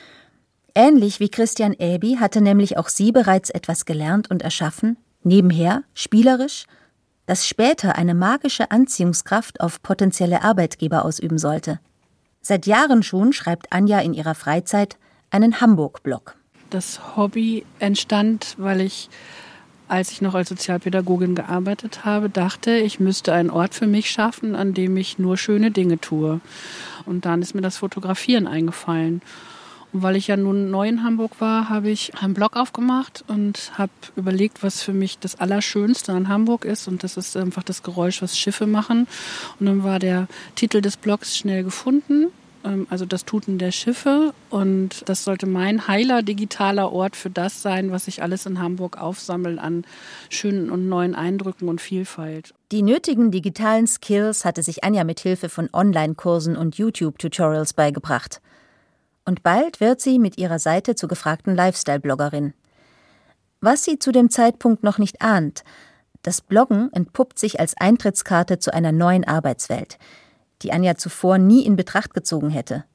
Ähnlich 0.75 1.19
wie 1.19 1.29
Christian 1.29 1.73
Äbi 1.73 2.17
hatte 2.19 2.41
nämlich 2.41 2.77
auch 2.77 2.89
sie 2.89 3.11
bereits 3.11 3.49
etwas 3.49 3.85
gelernt 3.85 4.29
und 4.29 4.43
erschaffen, 4.43 4.97
nebenher, 5.23 5.81
spielerisch, 5.95 6.67
das 7.25 7.47
später 7.47 7.95
eine 7.95 8.13
magische 8.13 8.69
Anziehungskraft 8.69 9.61
auf 9.61 9.81
potenzielle 9.81 10.43
Arbeitgeber 10.43 11.03
ausüben 11.03 11.39
sollte. 11.39 11.79
Seit 12.39 12.67
Jahren 12.67 13.01
schon 13.01 13.33
schreibt 13.33 13.73
Anja 13.73 13.99
in 14.01 14.13
ihrer 14.13 14.35
Freizeit 14.35 14.99
einen 15.31 15.59
Hamburg-Blog. 15.59 16.35
Das 16.69 17.17
Hobby 17.17 17.65
entstand, 17.79 18.53
weil 18.59 18.79
ich, 18.79 19.09
als 19.91 20.11
ich 20.11 20.21
noch 20.21 20.35
als 20.35 20.47
Sozialpädagogin 20.47 21.35
gearbeitet 21.35 22.05
habe, 22.05 22.29
dachte, 22.29 22.71
ich 22.77 23.01
müsste 23.01 23.33
einen 23.33 23.49
Ort 23.49 23.75
für 23.75 23.87
mich 23.87 24.09
schaffen, 24.09 24.55
an 24.55 24.73
dem 24.73 24.95
ich 24.95 25.19
nur 25.19 25.35
schöne 25.35 25.69
Dinge 25.69 25.99
tue. 25.99 26.39
Und 27.05 27.25
dann 27.25 27.41
ist 27.41 27.53
mir 27.53 27.61
das 27.61 27.77
Fotografieren 27.77 28.47
eingefallen. 28.47 29.21
Und 29.91 30.01
weil 30.01 30.15
ich 30.15 30.27
ja 30.27 30.37
nun 30.37 30.71
neu 30.71 30.87
in 30.87 31.03
Hamburg 31.03 31.41
war, 31.41 31.67
habe 31.67 31.89
ich 31.89 32.15
einen 32.15 32.33
Blog 32.33 32.55
aufgemacht 32.55 33.25
und 33.27 33.73
habe 33.77 33.91
überlegt, 34.15 34.63
was 34.63 34.81
für 34.81 34.93
mich 34.93 35.19
das 35.19 35.35
Allerschönste 35.35 36.13
an 36.13 36.29
Hamburg 36.29 36.63
ist. 36.63 36.87
Und 36.87 37.03
das 37.03 37.17
ist 37.17 37.35
einfach 37.35 37.63
das 37.63 37.83
Geräusch, 37.83 38.21
was 38.21 38.37
Schiffe 38.37 38.67
machen. 38.67 39.07
Und 39.59 39.65
dann 39.65 39.83
war 39.83 39.99
der 39.99 40.27
Titel 40.55 40.79
des 40.79 40.95
Blogs 40.95 41.35
schnell 41.35 41.65
gefunden 41.65 42.27
also 42.89 43.05
das 43.05 43.25
Tuten 43.25 43.57
der 43.57 43.71
Schiffe. 43.71 44.33
Und 44.49 45.07
das 45.07 45.23
sollte 45.23 45.45
mein 45.45 45.87
heiler 45.87 46.21
digitaler 46.21 46.91
Ort 46.91 47.15
für 47.15 47.29
das 47.29 47.61
sein, 47.61 47.91
was 47.91 48.07
ich 48.07 48.21
alles 48.21 48.45
in 48.45 48.59
Hamburg 48.59 48.97
aufsammelt 49.01 49.59
an 49.59 49.85
schönen 50.29 50.69
und 50.69 50.87
neuen 50.87 51.15
Eindrücken 51.15 51.69
und 51.69 51.81
Vielfalt. 51.81 52.53
Die 52.71 52.83
nötigen 52.83 53.31
digitalen 53.31 53.87
Skills 53.87 54.45
hatte 54.45 54.63
sich 54.63 54.83
Anja 54.83 55.03
mit 55.03 55.19
Hilfe 55.19 55.49
von 55.49 55.69
Online-Kursen 55.73 56.55
und 56.55 56.77
YouTube-Tutorials 56.77 57.73
beigebracht 57.73 58.41
und 59.25 59.43
bald 59.43 59.79
wird 59.79 60.01
sie 60.01 60.19
mit 60.19 60.37
ihrer 60.37 60.59
Seite 60.59 60.95
zur 60.95 61.09
gefragten 61.09 61.55
Lifestyle-Bloggerin. 61.55 62.53
Was 63.59 63.83
sie 63.83 63.99
zu 63.99 64.11
dem 64.11 64.29
Zeitpunkt 64.29 64.83
noch 64.83 64.97
nicht 64.97 65.21
ahnt, 65.21 65.63
das 66.23 66.41
Bloggen 66.41 66.91
entpuppt 66.93 67.39
sich 67.39 67.59
als 67.59 67.75
Eintrittskarte 67.77 68.59
zu 68.59 68.73
einer 68.73 68.91
neuen 68.91 69.23
Arbeitswelt, 69.23 69.97
die 70.63 70.71
Anja 70.71 70.95
zuvor 70.95 71.37
nie 71.37 71.65
in 71.65 71.75
Betracht 71.75 72.13
gezogen 72.13 72.49
hätte. 72.49 72.85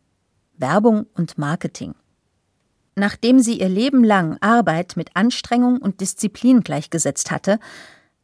Werbung 0.57 1.07
und 1.15 1.39
Marketing. 1.39 1.95
Nachdem 2.95 3.41
sie 3.41 3.61
ihr 3.61 3.69
Leben 3.69 4.03
lang 4.05 4.39
Arbeit 4.41 4.97
mit 4.97 5.11
Anstrengung 5.15 5.79
und 5.79 6.01
Disziplin 6.01 6.63
gleichgesetzt 6.63 7.31
hatte, 7.31 7.59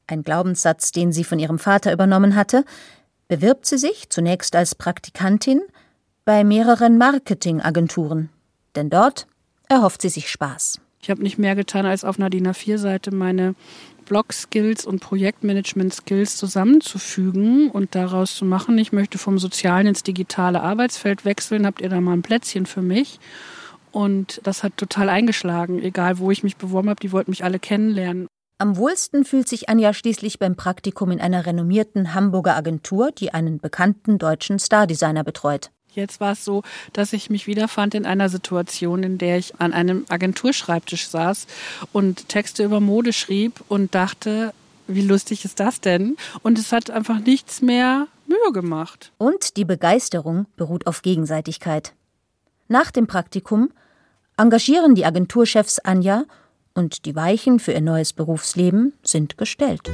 ein 0.06 0.22
Glaubenssatz, 0.22 0.92
den 0.92 1.12
sie 1.12 1.25
von 1.25 1.38
ihrem 1.38 1.58
Vater 1.58 1.92
übernommen 1.92 2.34
hatte, 2.34 2.64
bewirbt 3.28 3.66
sie 3.66 3.78
sich 3.78 4.08
zunächst 4.08 4.56
als 4.56 4.75
Praktikantin, 4.75 5.62
bei 6.25 6.44
mehreren 6.44 6.99
Marketingagenturen, 6.99 8.28
denn 8.76 8.90
dort 8.90 9.26
erhofft 9.68 10.02
sie 10.02 10.08
sich 10.08 10.30
Spaß. 10.30 10.80
Ich 11.02 11.11
habe 11.11 11.22
nicht 11.22 11.37
mehr 11.37 11.56
getan, 11.56 11.84
als 11.84 12.04
auf 12.04 12.18
einer 12.18 12.30
DIN 12.30 12.46
A4-Seite 12.46 13.12
meine 13.12 13.56
Blog-Skills 14.04 14.85
und 14.85 15.00
Projektmanagement-Skills 15.00 16.37
zusammenzufügen 16.37 17.71
und 17.71 17.94
daraus 17.94 18.35
zu 18.35 18.44
machen, 18.44 18.78
ich 18.78 18.92
möchte 18.92 19.18
vom 19.18 19.38
sozialen 19.38 19.87
ins 19.87 20.02
digitale 20.02 20.61
Arbeitsfeld 20.61 21.25
wechseln, 21.25 21.66
habt 21.66 21.80
ihr 21.80 21.88
da 21.88 22.00
mal 22.00 22.12
ein 22.12 22.23
Plätzchen 22.23 22.66
für 22.66 22.82
mich? 22.82 23.18
Und 23.90 24.40
das 24.44 24.62
hat 24.62 24.76
total 24.76 25.09
eingeschlagen, 25.09 25.82
egal 25.82 26.18
wo 26.18 26.30
ich 26.30 26.42
mich 26.42 26.56
beworben 26.56 26.88
habe, 26.88 27.00
die 27.00 27.12
wollten 27.12 27.30
mich 27.30 27.44
alle 27.44 27.59
kennenlernen. 27.59 28.26
Am 28.59 28.76
wohlsten 28.76 29.25
fühlt 29.25 29.49
sich 29.49 29.68
Anja 29.68 29.92
schließlich 29.92 30.38
beim 30.38 30.54
Praktikum 30.54 31.11
in 31.11 31.21
einer 31.21 31.47
renommierten 31.47 32.14
Hamburger 32.14 32.56
Agentur, 32.56 33.11
die 33.11 33.35
einen 33.35 33.59
bekannten 33.59 34.18
deutschen 34.18 34.59
Stardesigner 34.59 35.25
betreut. 35.25 35.71
Jetzt 35.94 36.20
war 36.20 36.32
es 36.32 36.44
so, 36.44 36.62
dass 36.94 37.12
ich 37.12 37.28
mich 37.28 37.46
wiederfand 37.46 37.94
in 37.94 38.06
einer 38.06 38.30
Situation, 38.30 39.02
in 39.02 39.18
der 39.18 39.37
ich 39.37 39.61
an 39.61 39.75
einem 39.75 40.06
Agenturschreibtisch 40.08 41.06
saß 41.08 41.46
und 41.92 42.28
Texte 42.30 42.64
über 42.64 42.80
Mode 42.80 43.12
schrieb 43.12 43.62
und 43.68 43.94
dachte, 43.94 44.54
wie 44.87 45.02
lustig 45.02 45.44
ist 45.44 45.61
das 45.61 45.80
denn? 45.80 46.16
Und 46.42 46.58
es 46.58 46.72
hat 46.72 46.90
einfach 46.90 47.20
nichts 47.20 47.61
mehr 47.61 48.08
Mühe 48.26 48.52
gemacht. 48.52 49.12
Und 49.18 49.56
die 49.56 49.64
Begeisterung 49.64 50.46
beruht 50.56 50.87
auf 50.87 51.02
Gegenseitigkeit. 51.02 51.92
Nach 52.68 52.90
dem 52.90 53.06
Praktikum 53.06 53.70
engagieren 54.38 54.94
die 54.94 55.04
Agenturchefs 55.04 55.78
Anja 55.78 56.25
und 56.75 57.04
die 57.04 57.14
Weichen 57.14 57.61
für 57.61 57.72
ihr 57.72 57.82
neues 57.82 58.14
Berufsleben 58.14 58.94
sind 59.02 59.37
gestellt. 59.37 59.90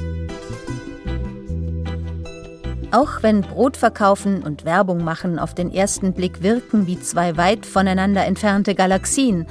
Auch 2.90 3.23
wenn 3.23 3.42
Brotverkaufen 3.42 4.42
und 4.42 4.64
Werbung 4.64 5.04
machen 5.04 5.38
auf 5.38 5.54
den 5.54 5.71
ersten 5.71 6.14
Blick 6.14 6.42
wirken 6.42 6.87
wie 6.87 6.99
zwei 6.99 7.37
weit 7.37 7.66
voneinander 7.66 8.25
entfernte 8.25 8.75
Galaxien, 8.75 9.47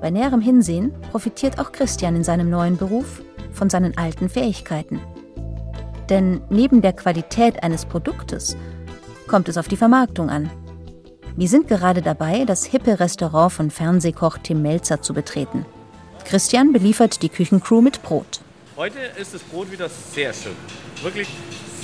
bei 0.00 0.10
näherem 0.10 0.40
Hinsehen 0.40 0.92
profitiert 1.10 1.58
auch 1.58 1.72
Christian 1.72 2.16
in 2.16 2.24
seinem 2.24 2.48
neuen 2.48 2.78
Beruf 2.78 3.22
von 3.52 3.68
seinen 3.68 3.96
alten 3.98 4.30
Fähigkeiten. 4.30 5.00
Denn 6.08 6.40
neben 6.48 6.80
der 6.80 6.94
Qualität 6.94 7.62
eines 7.62 7.84
Produktes 7.84 8.56
kommt 9.26 9.48
es 9.48 9.58
auf 9.58 9.68
die 9.68 9.76
Vermarktung 9.76 10.30
an. 10.30 10.50
Wir 11.36 11.48
sind 11.48 11.68
gerade 11.68 12.00
dabei, 12.00 12.44
das 12.46 12.64
hippe 12.64 12.98
Restaurant 12.98 13.52
von 13.52 13.70
Fernsehkoch 13.70 14.38
Tim 14.42 14.62
Melzer 14.62 15.02
zu 15.02 15.12
betreten. 15.12 15.66
Christian 16.24 16.72
beliefert 16.72 17.22
die 17.22 17.28
Küchencrew 17.28 17.82
mit 17.82 18.02
Brot. 18.02 18.40
Heute 18.76 18.98
ist 19.20 19.34
das 19.34 19.42
Brot 19.42 19.70
wieder 19.70 19.88
sehr 19.88 20.32
schön. 20.32 20.56
Wirklich 21.02 21.28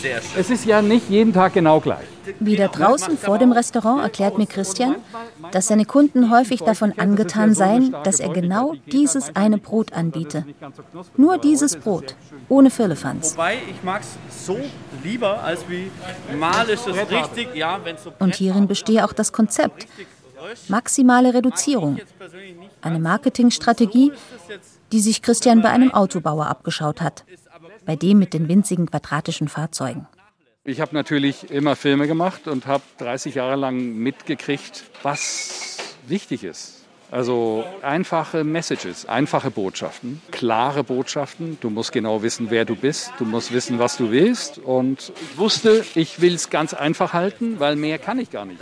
sehr 0.01 0.23
schön. 0.23 0.41
Es 0.41 0.51
ist 0.51 0.65
ja 0.65 0.83
nicht 0.83 1.09
jeden 1.09 1.33
Tag 1.33 1.55
genau 1.55 1.81
gleich. 1.81 2.07
Wieder 2.39 2.69
draußen 2.69 3.19
vor 3.19 3.39
dem 3.39 3.53
Restaurant 3.53 4.03
erklärt 4.03 4.39
mir 4.39 4.47
Christian, 4.47 4.97
dass 5.53 5.69
seine 5.69 5.85
Kunden 5.85 6.31
häufig 6.31 6.61
davon 6.61 6.93
angetan 6.99 7.55
seien, 7.55 7.95
dass 8.05 8.21
er 8.21 8.31
genau 8.31 8.75
dieses 8.93 9.35
eine 9.35 9.59
Brot 9.59 9.93
anbiete. 9.93 10.45
Nur 11.17 11.39
dieses 11.39 11.77
Brot, 11.77 12.15
ohne 12.49 12.71
Firlefanz. 12.71 13.33
Wobei, 13.33 13.59
ich 13.71 13.83
mag 13.83 14.03
es 14.03 14.47
so 14.47 14.59
lieber, 15.03 15.43
als 15.43 15.69
wie 15.69 15.91
mal 16.39 16.69
ist 16.69 16.87
es 16.87 16.97
richtig, 16.97 17.55
ja, 17.55 17.81
wenn 17.85 17.97
so 17.97 18.13
Und 18.19 18.35
hierin 18.37 18.67
bestehe 18.67 19.05
auch 19.05 19.13
das 19.13 19.33
Konzept. 19.33 19.87
Maximale 20.69 21.35
Reduzierung. 21.35 21.99
Eine 22.81 22.99
Marketingstrategie, 22.99 24.13
die 24.93 25.01
sich 25.01 25.23
Christian 25.23 25.63
bei 25.63 25.71
einem 25.71 25.93
Autobauer 25.93 26.47
abgeschaut 26.47 27.01
hat. 27.01 27.25
Bei 27.91 27.97
dem 27.97 28.21
mit 28.21 28.35
den 28.35 28.47
winzigen 28.47 28.89
quadratischen 28.89 29.49
Fahrzeugen. 29.49 30.07
Ich 30.63 30.81
habe 30.81 30.95
natürlich 30.95 31.51
immer 31.51 31.75
Filme 31.75 32.07
gemacht 32.07 32.47
und 32.47 32.69
habe 32.69 32.85
30 32.99 33.35
Jahre 33.35 33.57
lang 33.57 33.97
mitgekriegt, 33.97 34.85
was 35.03 35.79
wichtig 36.07 36.45
ist. 36.45 36.85
Also 37.11 37.65
einfache 37.83 38.45
Messages, 38.45 39.07
einfache 39.07 39.51
Botschaften, 39.51 40.23
klare 40.31 40.85
Botschaften. 40.85 41.59
Du 41.61 41.69
musst 41.69 41.91
genau 41.91 42.23
wissen, 42.23 42.51
wer 42.51 42.65
du 42.65 42.77
bist. 42.77 43.11
Du 43.19 43.25
musst 43.25 43.53
wissen, 43.53 43.81
was 43.81 43.97
du 43.97 44.13
willst. 44.13 44.59
Und 44.59 45.13
ich 45.21 45.37
wusste, 45.37 45.85
ich 45.97 46.21
will 46.21 46.37
es 46.37 46.49
ganz 46.49 46.75
einfach 46.75 47.13
halten, 47.13 47.59
weil 47.59 47.75
mehr 47.75 47.99
kann 47.99 48.21
ich 48.21 48.31
gar 48.31 48.45
nicht. 48.45 48.61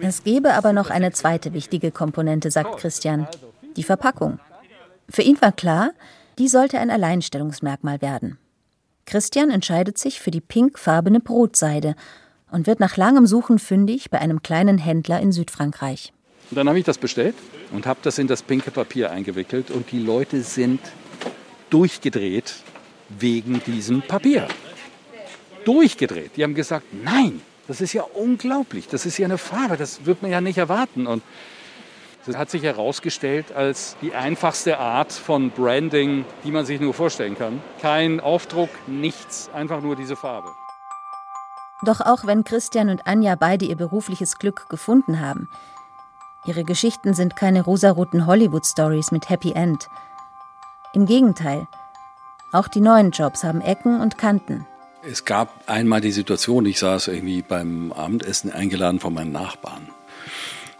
Es 0.00 0.24
gäbe 0.24 0.54
aber 0.54 0.72
noch 0.72 0.88
eine 0.88 1.12
zweite 1.12 1.52
wichtige 1.52 1.90
Komponente, 1.90 2.50
sagt 2.50 2.78
Christian. 2.78 3.28
Die 3.76 3.82
Verpackung. 3.82 4.40
Für 5.10 5.20
ihn 5.20 5.38
war 5.42 5.52
klar, 5.52 5.90
die 6.38 6.48
sollte 6.48 6.78
ein 6.78 6.88
Alleinstellungsmerkmal 6.88 8.00
werden. 8.00 8.38
Christian 9.06 9.50
entscheidet 9.50 9.98
sich 9.98 10.20
für 10.20 10.30
die 10.30 10.40
pinkfarbene 10.40 11.20
Brotseide 11.20 11.94
und 12.50 12.66
wird 12.66 12.80
nach 12.80 12.96
langem 12.96 13.26
Suchen 13.26 13.58
fündig 13.58 14.10
bei 14.10 14.18
einem 14.18 14.42
kleinen 14.42 14.78
Händler 14.78 15.20
in 15.20 15.32
Südfrankreich. 15.32 16.12
Und 16.50 16.56
dann 16.56 16.68
habe 16.68 16.78
ich 16.78 16.84
das 16.84 16.98
bestellt 16.98 17.34
und 17.72 17.86
habe 17.86 18.00
das 18.02 18.18
in 18.18 18.26
das 18.26 18.42
pinke 18.42 18.70
Papier 18.70 19.10
eingewickelt 19.10 19.70
und 19.70 19.90
die 19.90 19.98
Leute 19.98 20.42
sind 20.42 20.80
durchgedreht 21.70 22.54
wegen 23.08 23.62
diesem 23.64 24.02
Papier. 24.02 24.46
Durchgedreht. 25.64 26.32
Die 26.36 26.42
haben 26.42 26.54
gesagt, 26.54 26.86
nein, 26.92 27.40
das 27.68 27.80
ist 27.80 27.92
ja 27.92 28.02
unglaublich, 28.02 28.88
das 28.88 29.06
ist 29.06 29.18
ja 29.18 29.26
eine 29.26 29.38
Farbe, 29.38 29.76
das 29.76 30.04
wird 30.04 30.20
man 30.22 30.30
ja 30.30 30.40
nicht 30.40 30.58
erwarten. 30.58 31.06
Und 31.06 31.22
das 32.26 32.36
hat 32.36 32.50
sich 32.50 32.62
herausgestellt 32.62 33.52
als 33.54 33.96
die 34.00 34.14
einfachste 34.14 34.78
Art 34.78 35.12
von 35.12 35.50
Branding, 35.50 36.24
die 36.44 36.52
man 36.52 36.64
sich 36.64 36.80
nur 36.80 36.94
vorstellen 36.94 37.36
kann. 37.36 37.60
Kein 37.80 38.20
Aufdruck, 38.20 38.70
nichts, 38.86 39.50
einfach 39.52 39.80
nur 39.80 39.96
diese 39.96 40.16
Farbe. 40.16 40.48
Doch 41.84 42.00
auch 42.00 42.24
wenn 42.24 42.44
Christian 42.44 42.90
und 42.90 43.06
Anja 43.08 43.34
beide 43.34 43.64
ihr 43.64 43.76
berufliches 43.76 44.38
Glück 44.38 44.68
gefunden 44.68 45.20
haben, 45.20 45.48
ihre 46.46 46.62
Geschichten 46.62 47.12
sind 47.14 47.34
keine 47.34 47.62
rosaroten 47.62 48.26
Hollywood-Stories 48.26 49.10
mit 49.10 49.28
Happy 49.28 49.52
End. 49.52 49.88
Im 50.92 51.06
Gegenteil, 51.06 51.66
auch 52.52 52.68
die 52.68 52.80
neuen 52.80 53.10
Jobs 53.10 53.42
haben 53.42 53.60
Ecken 53.60 54.00
und 54.00 54.16
Kanten. 54.16 54.66
Es 55.02 55.24
gab 55.24 55.48
einmal 55.66 56.00
die 56.00 56.12
Situation, 56.12 56.66
ich 56.66 56.78
saß 56.78 57.08
irgendwie 57.08 57.42
beim 57.42 57.92
Abendessen 57.92 58.52
eingeladen 58.52 59.00
von 59.00 59.12
meinen 59.12 59.32
Nachbarn. 59.32 59.88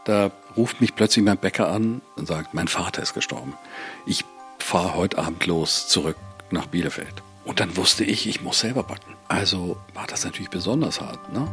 Da 0.05 0.31
ruft 0.57 0.81
mich 0.81 0.95
plötzlich 0.95 1.25
mein 1.25 1.39
Bäcker 1.39 1.69
an 1.69 2.01
und 2.17 2.27
sagt, 2.27 2.55
mein 2.55 2.69
Vater 2.69 3.03
ist 3.03 3.15
gestorben. 3.15 3.55
Ich 4.07 4.25
fahre 4.59 4.95
heute 4.95 5.19
Abend 5.19 5.47
los 5.47 5.89
zurück 5.89 6.17
nach 6.51 6.67
Bielefeld. 6.67 7.23
Und 7.45 7.61
dann 7.61 7.77
wusste 7.77 8.05
ich, 8.05 8.29
ich 8.29 8.43
muss 8.43 8.61
selber 8.61 8.83
backen. 8.83 9.15
Also 9.29 9.77
war 9.95 10.07
das 10.07 10.25
natürlich 10.25 10.51
besonders 10.51 11.01
hart. 11.01 11.33
Ne? 11.33 11.49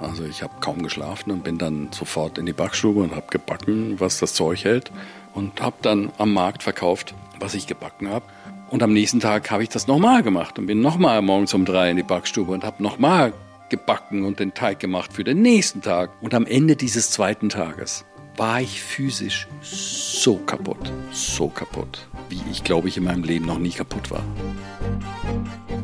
Also 0.00 0.24
ich 0.24 0.42
habe 0.42 0.54
kaum 0.60 0.82
geschlafen 0.82 1.30
und 1.30 1.44
bin 1.44 1.58
dann 1.58 1.90
sofort 1.92 2.38
in 2.38 2.46
die 2.46 2.52
Backstube 2.52 3.00
und 3.00 3.14
habe 3.14 3.26
gebacken, 3.30 4.00
was 4.00 4.18
das 4.18 4.34
Zeug 4.34 4.64
hält. 4.64 4.90
Und 5.34 5.60
habe 5.60 5.76
dann 5.82 6.10
am 6.18 6.32
Markt 6.32 6.62
verkauft, 6.62 7.14
was 7.38 7.54
ich 7.54 7.66
gebacken 7.66 8.08
habe. 8.08 8.24
Und 8.68 8.82
am 8.82 8.92
nächsten 8.92 9.20
Tag 9.20 9.50
habe 9.50 9.62
ich 9.62 9.68
das 9.68 9.86
nochmal 9.86 10.22
gemacht 10.22 10.58
und 10.58 10.66
bin 10.66 10.80
nochmal 10.80 11.22
morgens 11.22 11.54
um 11.54 11.64
drei 11.64 11.90
in 11.90 11.96
die 11.96 12.02
Backstube 12.02 12.50
und 12.50 12.64
habe 12.64 12.82
nochmal 12.82 13.32
gebacken 13.68 14.24
und 14.24 14.40
den 14.40 14.54
Teig 14.54 14.80
gemacht 14.80 15.12
für 15.12 15.24
den 15.24 15.42
nächsten 15.42 15.82
Tag. 15.82 16.10
Und 16.20 16.34
am 16.34 16.46
Ende 16.46 16.76
dieses 16.76 17.10
zweiten 17.10 17.48
Tages 17.48 18.04
war 18.36 18.60
ich 18.60 18.82
physisch 18.82 19.46
so 19.62 20.36
kaputt, 20.36 20.92
so 21.10 21.48
kaputt, 21.48 22.06
wie 22.28 22.40
ich 22.50 22.64
glaube 22.64 22.88
ich 22.88 22.96
in 22.96 23.04
meinem 23.04 23.24
Leben 23.24 23.46
noch 23.46 23.58
nie 23.58 23.70
kaputt 23.70 24.10
war. 24.10 24.24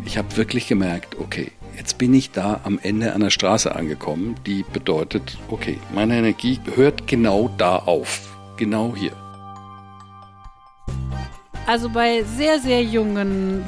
Ich 0.05 0.18
habe 0.18 0.37
wirklich 0.37 0.66
gemerkt, 0.66 1.18
okay, 1.18 1.53
jetzt 1.77 1.97
bin 1.97 2.12
ich 2.12 2.31
da 2.33 2.61
am 2.64 2.79
Ende 2.83 3.14
einer 3.14 3.31
Straße 3.31 3.75
angekommen, 3.75 4.35
die 4.47 4.64
bedeutet, 4.73 5.38
okay, 5.49 5.79
meine 5.95 6.18
Energie 6.18 6.61
hört 6.75 7.07
genau 7.07 7.51
da 7.57 7.77
auf, 7.77 8.37
genau 8.57 8.95
hier. 8.95 9.12
Also 11.66 11.88
bei 11.88 12.23
sehr, 12.25 12.59
sehr 12.59 12.83
jungen, 12.83 13.64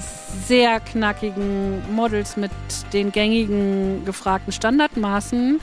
sehr 0.46 0.80
knackigen 0.80 1.94
Models 1.94 2.36
mit 2.36 2.50
den 2.92 3.12
gängigen 3.12 4.04
gefragten 4.04 4.52
Standardmaßen 4.52 5.60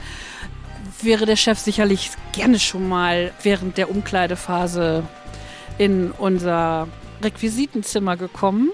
wäre 1.00 1.26
der 1.26 1.36
Chef 1.36 1.58
sicherlich 1.58 2.10
gerne 2.32 2.58
schon 2.58 2.88
mal 2.88 3.32
während 3.42 3.76
der 3.76 3.90
Umkleidephase 3.90 5.04
in 5.78 6.12
unser 6.12 6.88
Requisitenzimmer 7.22 8.16
gekommen 8.16 8.70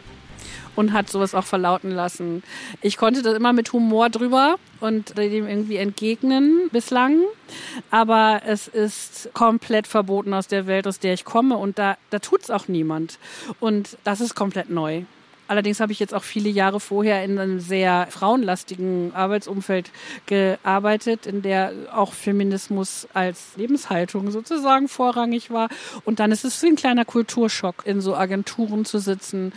und 0.78 0.92
hat 0.92 1.11
sowas 1.11 1.34
auch 1.34 1.44
verlauten 1.44 1.90
lassen. 1.90 2.42
Ich 2.82 2.96
konnte 2.96 3.22
das 3.22 3.34
immer 3.34 3.52
mit 3.52 3.72
Humor 3.72 4.11
drüber 4.11 4.56
und 4.80 5.18
dem 5.18 5.48
irgendwie 5.48 5.76
entgegnen 5.76 6.68
bislang. 6.70 7.20
Aber 7.90 8.42
es 8.46 8.68
ist 8.68 9.30
komplett 9.32 9.87
verboten 9.88 10.32
aus 10.34 10.46
der 10.46 10.66
Welt, 10.66 10.87
aus 10.87 11.00
der 11.00 11.14
ich 11.14 11.24
komme 11.24 11.56
und 11.56 11.78
da, 11.78 11.96
da 12.11 12.20
tut 12.20 12.42
es 12.42 12.50
auch 12.50 12.68
niemand. 12.68 13.18
Und 13.58 13.98
das 14.04 14.20
ist 14.20 14.37
komplett 14.37 14.70
neu. 14.70 15.02
Allerdings 15.48 15.80
habe 15.80 15.92
ich 15.92 15.98
jetzt 15.98 16.14
auch 16.14 16.22
viele 16.22 16.50
Jahre 16.50 16.78
vorher 16.78 17.24
in 17.24 17.38
einem 17.38 17.58
sehr 17.58 18.06
frauenlastigen 18.11 19.14
Arbeitsumfeld 19.14 19.90
gearbeitet, 20.26 21.26
in 21.26 21.40
der 21.40 21.72
auch 21.92 22.12
Feminismus 22.12 23.08
als 23.14 23.56
Lebenshaltung 23.56 24.30
sozusagen 24.30 24.88
vorrangig 24.88 25.50
war. 25.50 25.70
Und 26.04 26.20
dann 26.20 26.32
ist 26.32 26.44
es 26.44 26.62
wie 26.62 26.68
ein 26.68 26.76
kleiner 26.76 27.06
Kulturschock, 27.06 27.87
in 27.87 28.02
so 28.02 28.14
Agenturen 28.14 28.84
zu 28.84 28.98
sitzen 28.98 29.52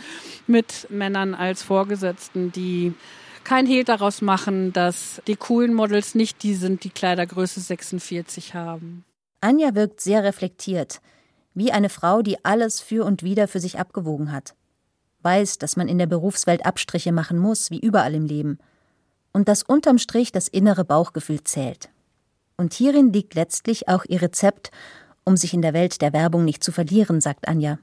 mit 0.46 0.86
Männern 0.90 1.34
als 1.34 1.62
Vorgesetzten, 1.62 2.50
die 2.52 2.94
kein 3.44 3.66
Hehl 3.66 3.84
daraus 3.84 4.22
machen, 4.22 4.72
dass 4.72 5.20
die 5.26 5.36
coolen 5.36 5.74
Models 5.74 6.14
nicht 6.14 6.42
die 6.42 6.54
sind, 6.54 6.84
die 6.84 6.90
Kleidergröße 6.90 7.60
46 7.60 8.54
haben. 8.54 9.04
Anja 9.42 9.74
wirkt 9.74 10.00
sehr 10.00 10.24
reflektiert. 10.24 11.00
Wie 11.52 11.70
eine 11.70 11.90
Frau, 11.90 12.22
die 12.22 12.42
alles 12.44 12.80
für 12.80 13.04
und 13.04 13.22
wieder 13.22 13.46
für 13.46 13.60
sich 13.60 13.78
abgewogen 13.78 14.32
hat. 14.32 14.54
Weiß, 15.22 15.58
dass 15.58 15.76
man 15.76 15.88
in 15.88 15.98
der 15.98 16.06
Berufswelt 16.06 16.66
Abstriche 16.66 17.12
machen 17.12 17.38
muss, 17.38 17.70
wie 17.70 17.80
überall 17.80 18.14
im 18.14 18.26
Leben. 18.26 18.58
Und 19.32 19.48
dass 19.48 19.62
unterm 19.62 19.98
Strich 19.98 20.32
das 20.32 20.48
innere 20.48 20.84
Bauchgefühl 20.84 21.42
zählt. 21.44 21.90
Und 22.56 22.74
hierin 22.74 23.12
liegt 23.12 23.34
letztlich 23.34 23.88
auch 23.88 24.04
ihr 24.06 24.22
Rezept, 24.22 24.70
um 25.24 25.36
sich 25.36 25.54
in 25.54 25.62
der 25.62 25.72
Welt 25.72 26.02
der 26.02 26.12
Werbung 26.12 26.44
nicht 26.44 26.62
zu 26.62 26.72
verlieren, 26.72 27.20
sagt 27.20 27.48
Anja. 27.48 27.78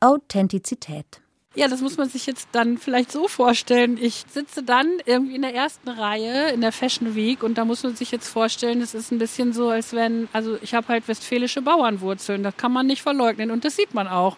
Authentizität. 0.00 1.20
Ja, 1.58 1.66
das 1.66 1.80
muss 1.80 1.96
man 1.96 2.08
sich 2.08 2.24
jetzt 2.26 2.50
dann 2.52 2.78
vielleicht 2.78 3.10
so 3.10 3.26
vorstellen. 3.26 3.98
Ich 4.00 4.24
sitze 4.30 4.62
dann 4.62 4.86
irgendwie 5.06 5.34
in 5.34 5.42
der 5.42 5.56
ersten 5.56 5.88
Reihe 5.88 6.52
in 6.52 6.60
der 6.60 6.70
Fashion 6.70 7.16
Week 7.16 7.42
und 7.42 7.58
da 7.58 7.64
muss 7.64 7.82
man 7.82 7.96
sich 7.96 8.12
jetzt 8.12 8.28
vorstellen, 8.28 8.80
es 8.80 8.94
ist 8.94 9.10
ein 9.10 9.18
bisschen 9.18 9.52
so, 9.52 9.68
als 9.68 9.92
wenn, 9.92 10.28
also 10.32 10.56
ich 10.62 10.74
habe 10.74 10.86
halt 10.86 11.08
westfälische 11.08 11.60
Bauernwurzeln, 11.60 12.44
das 12.44 12.56
kann 12.56 12.70
man 12.70 12.86
nicht 12.86 13.02
verleugnen 13.02 13.50
und 13.50 13.64
das 13.64 13.74
sieht 13.74 13.92
man 13.92 14.06
auch. 14.06 14.36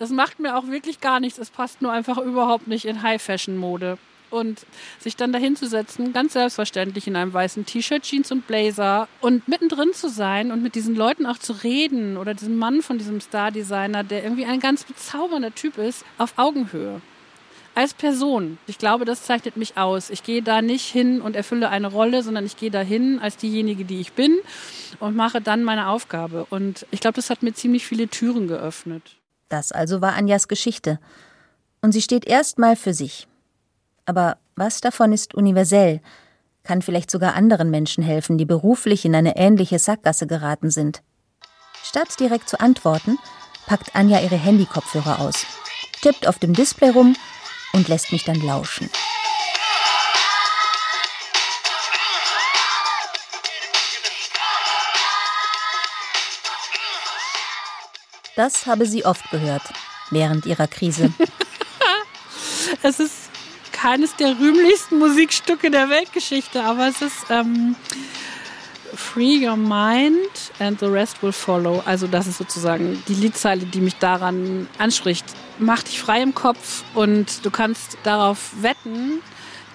Das 0.00 0.10
macht 0.10 0.40
mir 0.40 0.56
auch 0.56 0.66
wirklich 0.66 1.00
gar 1.00 1.20
nichts, 1.20 1.38
es 1.38 1.50
passt 1.50 1.82
nur 1.82 1.92
einfach 1.92 2.18
überhaupt 2.18 2.66
nicht 2.66 2.84
in 2.84 3.00
High-Fashion-Mode 3.00 3.96
und 4.30 4.66
sich 5.00 5.16
dann 5.16 5.32
dahin 5.32 5.56
zu 5.56 5.66
setzen, 5.66 6.12
ganz 6.12 6.32
selbstverständlich 6.34 7.06
in 7.06 7.16
einem 7.16 7.32
weißen 7.32 7.66
T-Shirt, 7.66 8.02
Jeans 8.02 8.32
und 8.32 8.46
Blazer 8.46 9.08
und 9.20 9.46
mittendrin 9.48 9.92
zu 9.92 10.08
sein 10.08 10.52
und 10.52 10.62
mit 10.62 10.74
diesen 10.74 10.94
Leuten 10.94 11.26
auch 11.26 11.38
zu 11.38 11.52
reden 11.52 12.16
oder 12.16 12.34
diesem 12.34 12.56
Mann 12.56 12.82
von 12.82 12.98
diesem 12.98 13.20
Star-Designer, 13.20 14.04
der 14.04 14.24
irgendwie 14.24 14.46
ein 14.46 14.60
ganz 14.60 14.84
bezaubernder 14.84 15.54
Typ 15.54 15.78
ist, 15.78 16.04
auf 16.18 16.34
Augenhöhe. 16.36 17.00
Als 17.74 17.92
Person. 17.92 18.56
Ich 18.66 18.78
glaube, 18.78 19.04
das 19.04 19.24
zeichnet 19.24 19.58
mich 19.58 19.76
aus. 19.76 20.08
Ich 20.08 20.22
gehe 20.22 20.42
da 20.42 20.62
nicht 20.62 20.86
hin 20.86 21.20
und 21.20 21.36
erfülle 21.36 21.68
eine 21.68 21.88
Rolle, 21.88 22.22
sondern 22.22 22.46
ich 22.46 22.56
gehe 22.56 22.70
da 22.70 22.80
hin 22.80 23.18
als 23.20 23.36
diejenige, 23.36 23.84
die 23.84 24.00
ich 24.00 24.14
bin 24.14 24.38
und 24.98 25.14
mache 25.14 25.42
dann 25.42 25.62
meine 25.62 25.88
Aufgabe. 25.88 26.46
Und 26.48 26.86
ich 26.90 27.00
glaube, 27.00 27.16
das 27.16 27.28
hat 27.28 27.42
mir 27.42 27.52
ziemlich 27.52 27.86
viele 27.86 28.08
Türen 28.08 28.48
geöffnet. 28.48 29.16
Das 29.50 29.72
also 29.72 30.00
war 30.00 30.14
Anjas 30.14 30.48
Geschichte. 30.48 30.98
Und 31.82 31.92
sie 31.92 32.02
steht 32.02 32.24
erstmal 32.24 32.76
für 32.76 32.94
sich. 32.94 33.28
Aber 34.06 34.38
was 34.54 34.80
davon 34.80 35.12
ist 35.12 35.34
universell, 35.34 36.00
kann 36.62 36.80
vielleicht 36.80 37.10
sogar 37.10 37.34
anderen 37.34 37.70
Menschen 37.70 38.02
helfen, 38.02 38.38
die 38.38 38.44
beruflich 38.44 39.04
in 39.04 39.14
eine 39.14 39.36
ähnliche 39.36 39.78
Sackgasse 39.78 40.26
geraten 40.26 40.70
sind. 40.70 41.02
Statt 41.82 42.18
direkt 42.18 42.48
zu 42.48 42.58
antworten, 42.60 43.18
packt 43.66 43.94
Anja 43.94 44.20
ihre 44.20 44.36
Handykopfhörer 44.36 45.20
aus, 45.20 45.44
tippt 46.02 46.26
auf 46.26 46.38
dem 46.38 46.54
Display 46.54 46.90
rum 46.90 47.16
und 47.72 47.88
lässt 47.88 48.12
mich 48.12 48.24
dann 48.24 48.40
lauschen. 48.40 48.88
Das 58.36 58.66
habe 58.66 58.86
sie 58.86 59.04
oft 59.04 59.30
gehört 59.30 59.62
während 60.10 60.46
ihrer 60.46 60.68
Krise. 60.68 61.10
es 62.82 63.00
ist 63.00 63.25
keines 63.76 64.16
der 64.16 64.38
rühmlichsten 64.38 64.98
Musikstücke 64.98 65.70
der 65.70 65.90
Weltgeschichte, 65.90 66.62
aber 66.64 66.88
es 66.88 67.02
ist 67.02 67.26
ähm, 67.30 67.76
Free 68.94 69.46
Your 69.46 69.56
Mind 69.56 70.30
and 70.58 70.80
the 70.80 70.86
Rest 70.86 71.22
Will 71.22 71.32
Follow. 71.32 71.82
Also 71.84 72.06
das 72.06 72.26
ist 72.26 72.38
sozusagen 72.38 73.02
die 73.08 73.14
Liedzeile, 73.14 73.66
die 73.66 73.80
mich 73.80 73.96
daran 73.96 74.68
anspricht. 74.78 75.24
Mach 75.58 75.82
dich 75.82 76.00
frei 76.00 76.22
im 76.22 76.34
Kopf 76.34 76.84
und 76.94 77.44
du 77.44 77.50
kannst 77.50 77.98
darauf 78.02 78.52
wetten, 78.62 79.20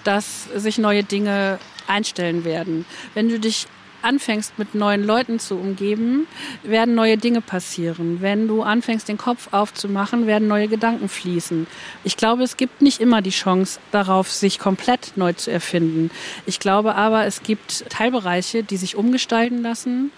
dass 0.04 0.44
sich 0.56 0.78
neue 0.78 1.04
Dinge 1.04 1.58
einstellen 1.86 2.44
werden. 2.44 2.84
Wenn 3.14 3.28
du 3.28 3.38
dich 3.38 3.68
anfängst, 4.04 4.58
mit 4.58 4.74
neuen 4.74 5.04
Leuten 5.04 5.38
zu 5.38 5.56
umgeben, 5.56 6.26
werden 6.62 6.94
neue 6.94 7.16
Dinge 7.16 7.40
passieren. 7.40 8.20
Wenn 8.20 8.48
du 8.48 8.62
anfängst, 8.62 9.08
den 9.08 9.18
Kopf 9.18 9.48
aufzumachen, 9.52 10.26
werden 10.26 10.48
neue 10.48 10.68
Gedanken 10.68 11.08
fließen. 11.08 11.66
Ich 12.04 12.16
glaube, 12.16 12.42
es 12.42 12.56
gibt 12.56 12.82
nicht 12.82 13.00
immer 13.00 13.22
die 13.22 13.30
Chance 13.30 13.80
darauf, 13.90 14.30
sich 14.30 14.58
komplett 14.58 15.12
neu 15.16 15.32
zu 15.32 15.50
erfinden. 15.50 16.10
Ich 16.46 16.58
glaube 16.58 16.94
aber, 16.94 17.26
es 17.26 17.42
gibt 17.42 17.88
Teilbereiche, 17.90 18.62
die 18.62 18.76
sich 18.76 18.96
umgestalten 18.96 19.62
lassen 19.62 20.10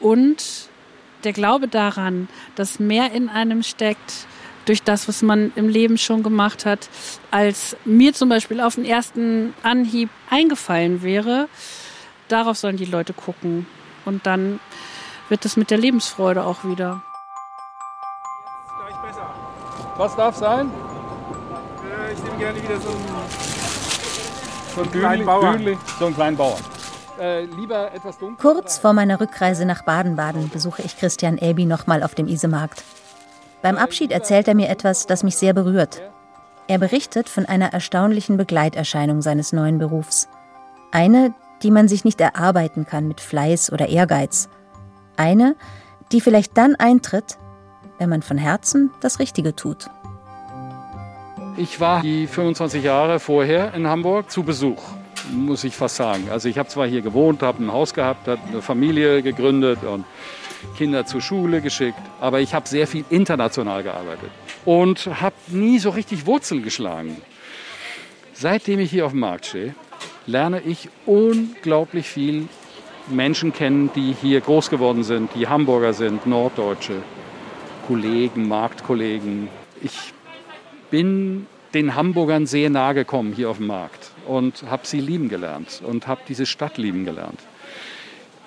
und 0.00 0.68
der 1.24 1.32
Glaube 1.32 1.68
daran, 1.68 2.28
dass 2.54 2.78
mehr 2.78 3.12
in 3.12 3.28
einem 3.28 3.62
steckt, 3.62 4.26
durch 4.66 4.82
das, 4.82 5.08
was 5.08 5.22
man 5.22 5.52
im 5.56 5.68
Leben 5.68 5.98
schon 5.98 6.22
gemacht 6.22 6.64
hat, 6.66 6.88
als 7.30 7.76
mir 7.84 8.14
zum 8.14 8.28
Beispiel 8.28 8.60
auf 8.60 8.76
den 8.76 8.84
ersten 8.84 9.54
Anhieb 9.62 10.08
eingefallen 10.30 11.02
wäre, 11.02 11.48
darauf 12.28 12.56
sollen 12.56 12.76
die 12.76 12.84
Leute 12.84 13.12
gucken. 13.12 13.66
Und 14.04 14.26
dann 14.26 14.60
wird 15.28 15.44
es 15.44 15.56
mit 15.56 15.70
der 15.70 15.78
Lebensfreude 15.78 16.44
auch 16.44 16.64
wieder. 16.64 17.02
Jetzt 18.44 18.74
gleich 18.78 19.10
besser. 19.10 19.34
Was 19.96 20.16
darf 20.16 20.36
sein? 20.36 20.70
Äh, 20.70 22.12
ich 22.12 22.22
nehme 22.22 22.38
gerne 22.38 22.62
wieder 22.62 22.80
so 22.80 22.90
einen, 22.90 23.04
So 24.74 24.82
ein 24.82 24.92
kleinen 24.92 25.26
Bauern. 25.26 25.56
Bühli, 25.58 25.78
so 25.98 26.06
einen 26.06 26.14
kleinen 26.14 26.36
Bauern. 26.36 26.60
Äh, 27.18 27.44
lieber 27.44 27.92
etwas 27.92 28.18
dunkler. 28.18 28.52
Kurz 28.52 28.78
vor 28.78 28.92
meiner 28.92 29.20
Rückreise 29.20 29.64
nach 29.64 29.82
Baden-Baden 29.82 30.50
besuche 30.50 30.82
ich 30.82 30.98
Christian 30.98 31.38
Elbi 31.38 31.64
nochmal 31.64 32.02
auf 32.02 32.14
dem 32.14 32.26
Isemarkt. 32.26 32.82
Beim 33.62 33.78
Abschied 33.78 34.10
erzählt 34.10 34.48
er 34.48 34.54
mir 34.54 34.68
etwas, 34.68 35.06
das 35.06 35.22
mich 35.22 35.36
sehr 35.36 35.54
berührt. 35.54 36.02
Er 36.66 36.78
berichtet 36.78 37.28
von 37.28 37.46
einer 37.46 37.72
erstaunlichen 37.72 38.36
Begleiterscheinung 38.36 39.22
seines 39.22 39.52
neuen 39.52 39.78
Berufs. 39.78 40.28
Eine, 40.90 41.34
die 41.64 41.70
man 41.70 41.88
sich 41.88 42.04
nicht 42.04 42.20
erarbeiten 42.20 42.86
kann 42.86 43.08
mit 43.08 43.20
Fleiß 43.20 43.72
oder 43.72 43.88
Ehrgeiz. 43.88 44.48
Eine, 45.16 45.56
die 46.12 46.20
vielleicht 46.20 46.56
dann 46.58 46.76
eintritt, 46.76 47.38
wenn 47.98 48.10
man 48.10 48.22
von 48.22 48.36
Herzen 48.36 48.90
das 49.00 49.18
Richtige 49.18 49.56
tut. 49.56 49.86
Ich 51.56 51.80
war 51.80 52.02
die 52.02 52.26
25 52.26 52.84
Jahre 52.84 53.18
vorher 53.18 53.72
in 53.74 53.86
Hamburg 53.86 54.30
zu 54.30 54.42
Besuch, 54.42 54.82
muss 55.32 55.64
ich 55.64 55.74
fast 55.74 55.96
sagen. 55.96 56.28
Also 56.30 56.48
ich 56.48 56.58
habe 56.58 56.68
zwar 56.68 56.86
hier 56.86 57.00
gewohnt, 57.00 57.42
habe 57.42 57.62
ein 57.62 57.72
Haus 57.72 57.94
gehabt, 57.94 58.28
habe 58.28 58.40
eine 58.48 58.60
Familie 58.60 59.22
gegründet 59.22 59.84
und 59.84 60.04
Kinder 60.76 61.06
zur 61.06 61.20
Schule 61.20 61.62
geschickt, 61.62 62.00
aber 62.20 62.40
ich 62.40 62.54
habe 62.54 62.68
sehr 62.68 62.86
viel 62.86 63.04
international 63.08 63.82
gearbeitet 63.82 64.30
und 64.64 65.06
habe 65.20 65.36
nie 65.48 65.78
so 65.78 65.90
richtig 65.90 66.26
Wurzeln 66.26 66.62
geschlagen. 66.62 67.16
Seitdem 68.32 68.80
ich 68.80 68.90
hier 68.90 69.06
auf 69.06 69.12
dem 69.12 69.20
Markt 69.20 69.46
stehe, 69.46 69.74
lerne 70.26 70.60
ich 70.60 70.88
unglaublich 71.06 72.08
viel 72.08 72.48
Menschen 73.08 73.52
kennen, 73.52 73.90
die 73.94 74.14
hier 74.20 74.40
groß 74.40 74.70
geworden 74.70 75.04
sind, 75.04 75.30
die 75.34 75.46
Hamburger 75.46 75.92
sind, 75.92 76.26
Norddeutsche, 76.26 77.02
Kollegen, 77.86 78.48
Marktkollegen. 78.48 79.48
Ich 79.82 80.14
bin 80.90 81.46
den 81.74 81.94
Hamburgern 81.94 82.46
sehr 82.46 82.70
nahe 82.70 82.94
gekommen 82.94 83.32
hier 83.32 83.50
auf 83.50 83.58
dem 83.58 83.66
Markt 83.66 84.10
und 84.26 84.64
habe 84.70 84.86
sie 84.86 85.00
lieben 85.00 85.28
gelernt 85.28 85.82
und 85.84 86.06
habe 86.06 86.22
diese 86.28 86.46
Stadt 86.46 86.78
lieben 86.78 87.04
gelernt. 87.04 87.40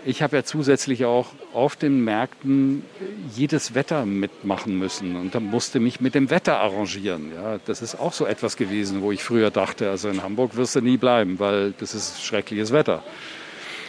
Ich 0.08 0.22
habe 0.22 0.38
ja 0.38 0.44
zusätzlich 0.46 1.04
auch 1.04 1.28
auf 1.54 1.76
den 1.76 2.06
Märkten 2.06 2.82
jedes 3.36 3.76
Wetter 3.76 4.06
mitmachen 4.06 4.80
müssen 4.80 5.18
und 5.18 5.36
da 5.36 5.42
musste 5.42 5.82
mich 5.82 6.00
mit 6.00 6.16
dem 6.16 6.30
Wetter 6.30 6.62
arrangieren. 6.62 7.34
Ja, 7.36 7.58
das 7.66 7.82
ist 7.82 8.00
auch 8.00 8.14
so 8.14 8.26
etwas 8.26 8.56
gewesen, 8.56 9.02
wo 9.02 9.12
ich 9.12 9.22
früher 9.22 9.52
dachte, 9.52 9.90
also 9.90 10.08
in 10.08 10.24
Hamburg 10.24 10.56
wirst 10.56 10.78
du 10.78 10.80
nie 10.80 10.96
bleiben, 10.96 11.40
weil 11.40 11.74
das 11.74 11.94
ist 11.94 12.24
schreckliches 12.24 12.72
Wetter. 12.72 13.04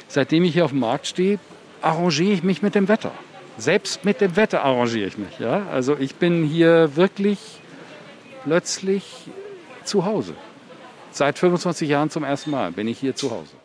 Seitdem 0.09 0.43
ich 0.43 0.55
hier 0.55 0.65
auf 0.65 0.73
dem 0.73 0.81
Markt 0.81 1.07
stehe, 1.07 1.39
arrangiere 1.83 2.33
ich 2.33 2.43
mich 2.43 2.63
mit 2.63 2.75
dem 2.75 2.89
Wetter. 2.89 3.13
Selbst 3.57 4.05
mit 4.05 4.21
dem 4.21 4.35
Wetter 4.35 4.65
arrangiere 4.65 5.07
ich 5.07 5.19
mich. 5.19 5.39
Ja? 5.39 5.69
Also 5.71 5.97
ich 5.97 6.17
bin 6.17 6.43
hier 6.43 6.97
wirklich 6.97 7.39
plötzlich 8.43 9.05
zu 9.85 10.05
Hause. 10.05 10.35
Seit 11.13 11.39
25 11.39 11.89
Jahren 11.89 12.11
zum 12.11 12.25
ersten 12.25 12.51
Mal 12.51 12.73
bin 12.73 12.89
ich 12.89 12.99
hier 12.99 13.15
zu 13.15 13.31
Hause. 13.31 13.58